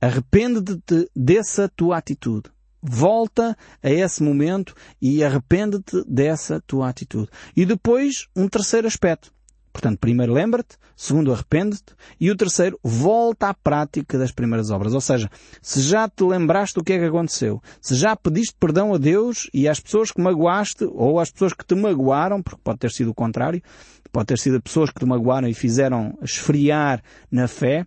Arrepende-te 0.00 1.10
dessa 1.14 1.68
tua 1.68 1.98
atitude. 1.98 2.50
Volta 2.82 3.56
a 3.82 3.90
esse 3.90 4.22
momento 4.22 4.74
e 5.00 5.22
arrepende-te 5.22 6.02
dessa 6.06 6.60
tua 6.66 6.88
atitude. 6.88 7.28
E 7.56 7.66
depois, 7.66 8.26
um 8.34 8.48
terceiro 8.48 8.86
aspecto. 8.86 9.32
Portanto, 9.72 9.98
primeiro 9.98 10.32
lembra-te, 10.32 10.76
segundo 10.96 11.32
arrepende-te 11.32 11.94
e 12.18 12.30
o 12.30 12.36
terceiro 12.36 12.78
volta 12.82 13.48
à 13.48 13.54
prática 13.54 14.18
das 14.18 14.32
primeiras 14.32 14.70
obras. 14.70 14.94
Ou 14.94 15.00
seja, 15.00 15.30
se 15.62 15.80
já 15.80 16.08
te 16.08 16.24
lembraste 16.24 16.74
do 16.74 16.84
que 16.84 16.92
é 16.92 16.98
que 16.98 17.04
aconteceu, 17.04 17.62
se 17.80 17.94
já 17.94 18.16
pediste 18.16 18.54
perdão 18.58 18.92
a 18.92 18.98
Deus 18.98 19.48
e 19.54 19.68
às 19.68 19.78
pessoas 19.78 20.10
que 20.10 20.20
magoaste 20.20 20.84
ou 20.84 21.20
às 21.20 21.30
pessoas 21.30 21.52
que 21.52 21.64
te 21.64 21.74
magoaram, 21.74 22.42
porque 22.42 22.60
pode 22.62 22.78
ter 22.78 22.90
sido 22.90 23.10
o 23.10 23.14
contrário, 23.14 23.62
pode 24.10 24.26
ter 24.26 24.38
sido 24.38 24.60
pessoas 24.60 24.90
que 24.90 24.98
te 24.98 25.06
magoaram 25.06 25.48
e 25.48 25.54
fizeram 25.54 26.18
esfriar 26.20 27.02
na 27.30 27.46
fé, 27.46 27.86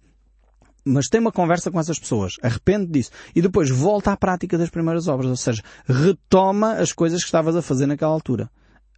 mas 0.85 1.07
tem 1.07 1.21
uma 1.21 1.31
conversa 1.31 1.71
com 1.71 1.79
essas 1.79 1.99
pessoas, 1.99 2.33
arrepende 2.41 2.87
disso 2.87 3.11
e 3.35 3.41
depois 3.41 3.69
volta 3.69 4.11
à 4.11 4.17
prática 4.17 4.57
das 4.57 4.69
primeiras 4.69 5.07
obras, 5.07 5.29
ou 5.29 5.35
seja, 5.35 5.61
retoma 5.85 6.73
as 6.73 6.91
coisas 6.91 7.21
que 7.21 7.27
estavas 7.27 7.55
a 7.55 7.61
fazer 7.61 7.87
naquela 7.87 8.11
altura. 8.11 8.49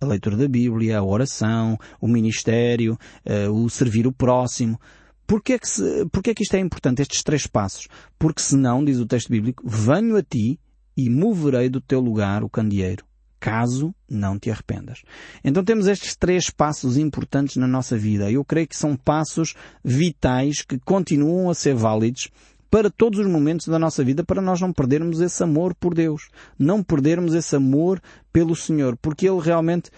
A 0.02 0.06
leitura 0.06 0.36
da 0.36 0.48
Bíblia, 0.48 1.00
a 1.00 1.04
oração, 1.04 1.78
o 2.02 2.08
ministério, 2.08 2.98
uh, 3.26 3.52
o 3.52 3.70
servir 3.70 4.06
o 4.06 4.12
próximo. 4.12 4.80
Porquê 5.26 5.54
é, 5.54 5.60
que 5.60 5.68
se, 5.68 6.06
porquê 6.12 6.32
é 6.32 6.34
que 6.34 6.44
isto 6.44 6.56
é 6.56 6.60
importante, 6.60 7.02
estes 7.02 7.24
três 7.24 7.48
passos? 7.48 7.88
Porque 8.20 8.42
senão, 8.42 8.84
diz 8.84 9.00
o 9.00 9.06
texto 9.06 9.30
bíblico, 9.30 9.64
venho 9.66 10.18
a 10.18 10.22
ti 10.22 10.60
e 10.98 11.10
moverei 11.10 11.70
do 11.70 11.80
teu 11.80 12.02
lugar 12.02 12.44
o 12.44 12.50
candeeiro 12.50 13.06
caso 13.46 13.94
não 14.10 14.40
te 14.40 14.50
arrependas. 14.50 15.04
Então 15.44 15.64
temos 15.64 15.86
estes 15.86 16.16
três 16.16 16.50
passos 16.50 16.98
importantes 16.98 17.58
na 17.58 17.68
nossa 17.68 17.96
vida. 17.96 18.32
Eu 18.32 18.44
creio 18.44 18.68
que 18.68 18.76
são 18.76 18.98
passos 18.98 19.54
vitais 19.84 20.64
que 20.64 20.80
continuam 20.80 21.48
a 21.48 21.54
ser 21.54 21.76
válidos 21.76 22.32
para 22.72 22.90
todos 22.90 23.20
os 23.20 23.28
momentos 23.28 23.68
da 23.68 23.78
nossa 23.78 24.04
vida, 24.04 24.24
para 24.24 24.42
nós 24.42 24.60
não 24.60 24.74
perdermos 24.74 25.22
esse 25.22 25.44
amor 25.44 25.76
por 25.76 25.94
Deus, 25.94 26.30
não 26.58 26.82
perdermos 26.82 27.36
esse 27.36 27.56
amor 27.56 28.02
pelo 28.34 28.56
Senhor, 28.56 28.98
porque 29.00 29.30
Ele 29.30 29.40
realmente 29.40 29.92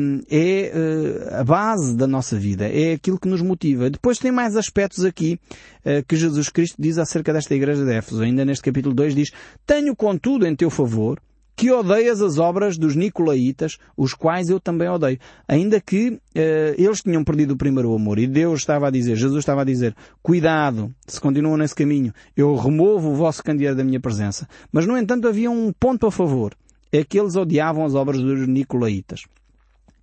um, 0.00 0.20
é 0.30 0.72
uh, 0.74 1.34
a 1.40 1.44
base 1.44 1.94
da 1.94 2.06
nossa 2.06 2.38
vida, 2.38 2.66
é 2.66 2.94
aquilo 2.94 3.20
que 3.20 3.28
nos 3.28 3.42
motiva. 3.42 3.90
Depois 3.90 4.18
tem 4.18 4.32
mais 4.32 4.56
aspectos 4.56 5.04
aqui 5.04 5.38
uh, 5.84 6.02
que 6.08 6.16
Jesus 6.16 6.48
Cristo 6.48 6.76
diz 6.80 6.96
acerca 6.96 7.30
desta 7.30 7.54
igreja 7.54 7.84
de 7.84 7.92
Éfeso. 7.92 8.22
Ainda 8.22 8.42
neste 8.42 8.64
capítulo 8.64 8.94
2 8.94 9.14
diz, 9.14 9.30
Tenho 9.66 9.94
contudo 9.94 10.46
em 10.46 10.56
teu 10.56 10.70
favor 10.70 11.20
que 11.56 11.72
odeias 11.72 12.20
as 12.20 12.38
obras 12.38 12.76
dos 12.76 12.94
Nicolaitas, 12.94 13.78
os 13.96 14.12
quais 14.12 14.50
eu 14.50 14.60
também 14.60 14.88
odeio. 14.88 15.18
Ainda 15.48 15.80
que 15.80 16.10
uh, 16.10 16.20
eles 16.76 17.00
tinham 17.02 17.24
perdido 17.24 17.54
o 17.54 17.56
primeiro 17.56 17.94
amor 17.94 18.18
e 18.18 18.26
Deus 18.26 18.60
estava 18.60 18.88
a 18.88 18.90
dizer, 18.90 19.16
Jesus 19.16 19.38
estava 19.38 19.62
a 19.62 19.64
dizer, 19.64 19.96
cuidado, 20.22 20.94
se 21.06 21.18
continuam 21.18 21.56
nesse 21.56 21.74
caminho, 21.74 22.12
eu 22.36 22.54
removo 22.54 23.10
o 23.10 23.14
vosso 23.14 23.42
candeeiro 23.42 23.74
da 23.74 23.82
minha 23.82 23.98
presença. 23.98 24.46
Mas 24.70 24.86
no 24.86 24.98
entanto 24.98 25.26
havia 25.26 25.50
um 25.50 25.72
ponto 25.72 26.06
a 26.06 26.12
favor, 26.12 26.54
é 26.92 27.02
que 27.02 27.18
eles 27.18 27.34
odiavam 27.34 27.84
as 27.84 27.94
obras 27.94 28.20
dos 28.20 28.46
Nicolaitas 28.46 29.22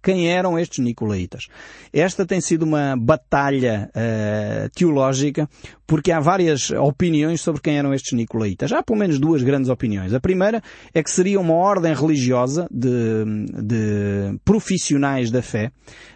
quem 0.03 0.29
eram 0.29 0.59
estes 0.59 0.79
Nicolaitas. 0.79 1.47
Esta 1.91 2.25
tem 2.25 2.41
sido 2.41 2.63
uma 2.63 2.95
batalha 2.97 3.89
uh, 3.89 4.69
teológica 4.75 5.49
porque 5.87 6.11
há 6.11 6.19
várias 6.19 6.71
opiniões 6.71 7.41
sobre 7.41 7.61
quem 7.61 7.77
eram 7.77 7.93
estes 7.93 8.13
Nicolaitas. 8.13 8.71
Há 8.71 8.83
pelo 8.83 8.99
menos 8.99 9.19
duas 9.19 9.41
grandes 9.41 9.69
opiniões. 9.69 10.13
A 10.13 10.19
primeira 10.19 10.61
é 10.93 11.01
que 11.01 11.09
seria 11.09 11.39
uma 11.39 11.53
ordem 11.53 11.93
religiosa 11.93 12.67
de, 12.69 13.23
de 13.63 14.39
profissionais 14.43 15.31
da 15.31 15.41
fé 15.41 15.71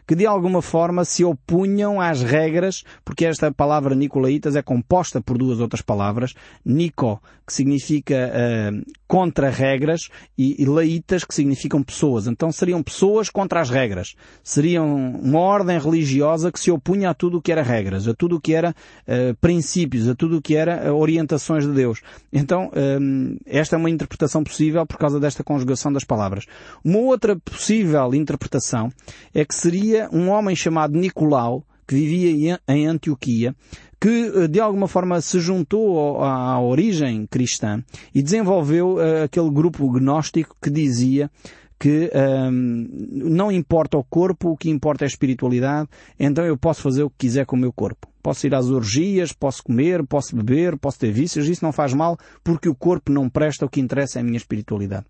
que 0.08 0.16
de 0.16 0.26
alguma 0.26 0.62
forma 0.62 1.04
se 1.04 1.26
opunham 1.26 2.00
às 2.00 2.24
regras, 2.24 2.84
porque 3.04 3.26
esta 3.26 3.52
palavra 3.52 3.94
Nicolaitas 3.94 4.56
é 4.56 4.62
composta 4.62 5.20
por 5.20 5.38
duas 5.38 5.60
outras 5.60 5.82
palavras, 5.82 6.34
Nico, 6.64 7.22
que 7.46 7.54
significa 7.54 8.32
uh, 8.32 8.92
contra 9.08 9.50
regras, 9.50 10.10
e, 10.38 10.62
e 10.62 10.66
Laitas, 10.66 11.24
que 11.24 11.34
significam 11.34 11.82
pessoas. 11.82 12.28
Então 12.28 12.52
seriam 12.52 12.84
pessoas 12.84 13.30
contra 13.30 13.62
as 13.62 13.70
regras. 13.70 14.16
Seriam 14.44 15.16
uma 15.22 15.40
ordem 15.40 15.80
religiosa 15.80 16.52
que 16.52 16.60
se 16.60 16.70
opunha 16.72 17.10
a 17.10 17.14
tudo 17.14 17.38
o 17.38 17.42
que 17.42 17.52
era 17.52 17.62
regras, 17.62 18.08
a 18.08 18.14
tudo 18.14 18.36
o 18.36 18.42
que 18.42 18.54
era 18.54 18.72
uh, 18.72 19.36
princípios, 19.40 20.08
a 20.08 20.16
tudo 20.16 20.38
o 20.38 20.42
que 20.42 20.56
era 20.56 20.92
uh, 20.92 20.96
orientações 20.96 21.66
de 21.66 21.72
Deus. 21.72 22.02
Então, 22.32 22.70
esta 23.46 23.76
é 23.76 23.80
uma 23.80 23.90
interpretação 23.90 24.44
possível 24.44 24.86
por 24.86 24.98
causa 24.98 25.20
desta 25.20 25.44
conjugação 25.44 25.92
das 25.92 26.04
palavras. 26.04 26.46
Uma 26.84 27.00
outra 27.00 27.36
possível 27.36 28.14
interpretação 28.14 28.92
é 29.34 29.44
que 29.44 29.56
seria 29.56 29.97
um 30.12 30.30
homem 30.30 30.56
chamado 30.56 30.98
Nicolau, 30.98 31.64
que 31.88 31.96
vivia 31.96 32.60
em 32.68 32.86
Antioquia, 32.86 33.56
que 34.00 34.32
eh, 34.36 34.48
de 34.48 34.60
alguma 34.60 34.88
forma 34.88 35.20
se 35.22 35.40
juntou 35.40 36.22
à 36.24 36.60
origem 36.60 37.26
cristã 37.26 37.84
e 38.14 38.22
desenvolveu 38.22 38.96
uh, 38.96 39.24
aquele 39.24 39.50
grupo 39.50 39.90
gnóstico 39.90 40.56
que 40.62 40.70
dizia 40.70 41.32
que 41.80 42.10
ehm, 42.12 42.88
não 43.12 43.52
importa 43.52 43.98
o 43.98 44.04
corpo, 44.04 44.50
o 44.50 44.58
que 44.58 44.68
importa 44.68 45.04
é 45.04 45.06
a 45.06 45.08
espiritualidade, 45.08 45.88
então 46.20 46.44
eu 46.44 46.58
posso 46.58 46.82
fazer 46.82 47.04
o 47.04 47.10
que 47.10 47.18
quiser 47.20 47.46
com 47.46 47.56
o 47.56 47.60
meu 47.60 47.72
corpo. 47.72 48.08
Posso 48.22 48.48
ir 48.48 48.56
às 48.56 48.68
orgias, 48.68 49.32
posso 49.32 49.64
comer, 49.64 50.04
posso 50.04 50.36
beber, 50.36 50.76
posso 50.78 50.98
ter 50.98 51.12
vícios, 51.12 51.48
isso 51.48 51.64
não 51.64 51.72
faz 51.72 51.94
mal, 51.94 52.18
porque 52.44 52.68
o 52.68 52.74
corpo 52.74 53.12
não 53.12 53.30
presta, 53.30 53.66
o 53.66 53.70
que 53.70 53.80
interessa 53.80 54.18
é 54.18 54.22
a 54.22 54.24
minha 54.24 54.38
espiritualidade. 54.38 55.06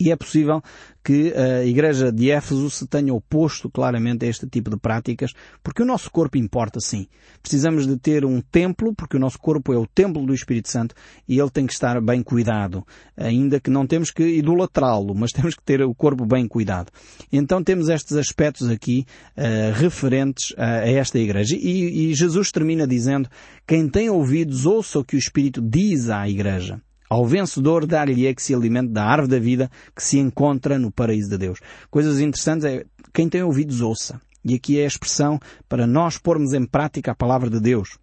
E 0.00 0.10
é 0.10 0.16
possível 0.16 0.62
que 1.04 1.34
a 1.34 1.64
Igreja 1.64 2.10
de 2.10 2.30
Éfeso 2.30 2.70
se 2.70 2.86
tenha 2.86 3.12
oposto 3.12 3.68
claramente 3.68 4.24
a 4.24 4.28
este 4.28 4.46
tipo 4.46 4.70
de 4.70 4.78
práticas, 4.78 5.32
porque 5.62 5.82
o 5.82 5.86
nosso 5.86 6.10
corpo 6.10 6.38
importa 6.38 6.80
sim. 6.80 7.06
Precisamos 7.42 7.86
de 7.86 7.98
ter 7.98 8.24
um 8.24 8.40
templo, 8.40 8.94
porque 8.94 9.18
o 9.18 9.20
nosso 9.20 9.38
corpo 9.38 9.74
é 9.74 9.76
o 9.76 9.86
templo 9.86 10.24
do 10.24 10.32
Espírito 10.32 10.70
Santo 10.70 10.94
e 11.28 11.38
ele 11.38 11.50
tem 11.50 11.66
que 11.66 11.72
estar 11.74 12.00
bem 12.00 12.22
cuidado. 12.22 12.82
Ainda 13.14 13.60
que 13.60 13.68
não 13.68 13.86
temos 13.86 14.10
que 14.10 14.22
idolatrá-lo, 14.22 15.14
mas 15.14 15.32
temos 15.36 15.54
que 15.54 15.62
ter 15.62 15.82
o 15.82 15.94
corpo 15.94 16.24
bem 16.24 16.48
cuidado. 16.48 16.90
Então 17.30 17.62
temos 17.62 17.90
estes 17.90 18.16
aspectos 18.16 18.70
aqui 18.70 19.04
uh, 19.36 19.72
referentes 19.74 20.54
a, 20.56 20.80
a, 20.80 20.90
esta 20.90 21.18
Igreja. 21.18 21.56
E, 21.56 22.10
e 22.10 22.14
Jesus 22.14 22.50
termina 22.50 22.86
dizendo, 22.86 23.28
quem 23.66 23.86
tem 23.86 24.08
ouvidos 24.08 24.64
ouça 24.64 24.98
o 24.98 25.04
que 25.04 25.16
o 25.16 25.18
Espírito 25.18 25.60
diz 25.60 26.08
à 26.08 26.26
Igreja. 26.26 26.80
Ao 27.10 27.26
vencedor 27.26 27.86
dar-lhe 27.86 28.28
é 28.28 28.32
que 28.32 28.40
se 28.40 28.54
alimente 28.54 28.92
da 28.92 29.04
árvore 29.04 29.32
da 29.32 29.38
vida 29.40 29.68
que 29.96 30.02
se 30.02 30.16
encontra 30.16 30.78
no 30.78 30.92
paraíso 30.92 31.28
de 31.28 31.38
Deus. 31.38 31.58
Coisas 31.90 32.20
interessantes 32.20 32.64
é 32.64 32.84
quem 33.12 33.28
tem 33.28 33.42
ouvidos 33.42 33.80
ouça. 33.80 34.20
E 34.44 34.54
aqui 34.54 34.78
é 34.78 34.84
a 34.84 34.86
expressão 34.86 35.40
para 35.68 35.88
nós 35.88 36.18
pormos 36.18 36.54
em 36.54 36.64
prática 36.64 37.10
a 37.10 37.14
palavra 37.14 37.50
de 37.50 37.58
Deus. 37.58 37.98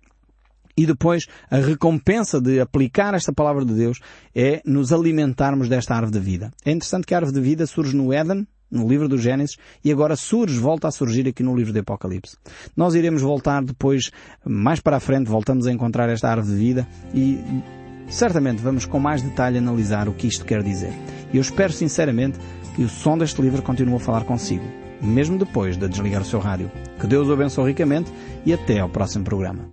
E 0.76 0.86
depois, 0.86 1.26
a 1.50 1.56
recompensa 1.56 2.40
de 2.42 2.60
aplicar 2.60 3.14
esta 3.14 3.32
palavra 3.32 3.64
de 3.64 3.74
Deus 3.74 4.00
é 4.36 4.62
nos 4.66 4.92
alimentarmos 4.92 5.70
desta 5.70 5.96
árvore 5.96 6.12
da 6.12 6.20
vida. 6.20 6.52
É 6.66 6.72
interessante 6.72 7.08
que 7.08 7.16
a 7.16 7.18
árvore 7.18 7.36
da 7.36 7.42
vida 7.42 7.66
surge 7.66 7.96
no 7.96 8.12
Éden, 8.12 8.46
no 8.70 8.88
livro 8.88 9.08
do 9.08 9.18
Gênesis, 9.18 9.58
e 9.84 9.92
agora 9.92 10.18
surge, 10.18 10.60
volta 10.60 10.90
a 10.90 10.92
surgir 10.92 11.28
aqui 11.28 11.42
no 11.42 11.56
livro 11.56 11.72
do 11.72 11.80
Apocalipse. 11.80 12.38
Nós 12.76 12.94
iremos 12.94 13.22
voltar 13.22 13.64
depois, 13.64 14.12
mais 14.46 14.82
para 14.82 14.98
a 14.98 15.00
frente, 15.00 15.30
voltamos 15.30 15.66
a 15.66 15.72
encontrar 15.72 16.10
esta 16.10 16.30
árvore 16.30 16.54
de 16.54 16.60
vida 16.60 16.88
e 17.14 17.40
Certamente 18.08 18.62
vamos 18.62 18.86
com 18.86 19.00
mais 19.00 19.22
detalhe 19.22 19.58
analisar 19.58 20.08
o 20.08 20.14
que 20.14 20.28
isto 20.28 20.46
quer 20.46 20.64
dizer. 20.64 20.94
E 21.34 21.38
eu 21.38 21.42
espero 21.42 21.74
sinceramente 21.74 22.40
que 22.76 22.84
o 22.84 22.90
som 22.90 23.18
deste 23.18 23.42
livro 23.42 23.62
continue 23.62 23.96
a 23.96 24.00
falar 24.00 24.24
consigo, 24.24 24.66
mesmo 25.02 25.38
depois 25.38 25.78
de 25.78 25.88
desligar 25.88 26.22
o 26.22 26.26
seu 26.26 26.40
rádio. 26.40 26.72
Que 27.00 27.08
Deus 27.08 27.28
o 27.28 27.34
abençoe 27.34 27.72
ricamente 27.72 28.12
e 28.46 28.54
até 28.54 28.80
ao 28.80 28.90
próximo 28.90 29.26
programa. 29.26 29.70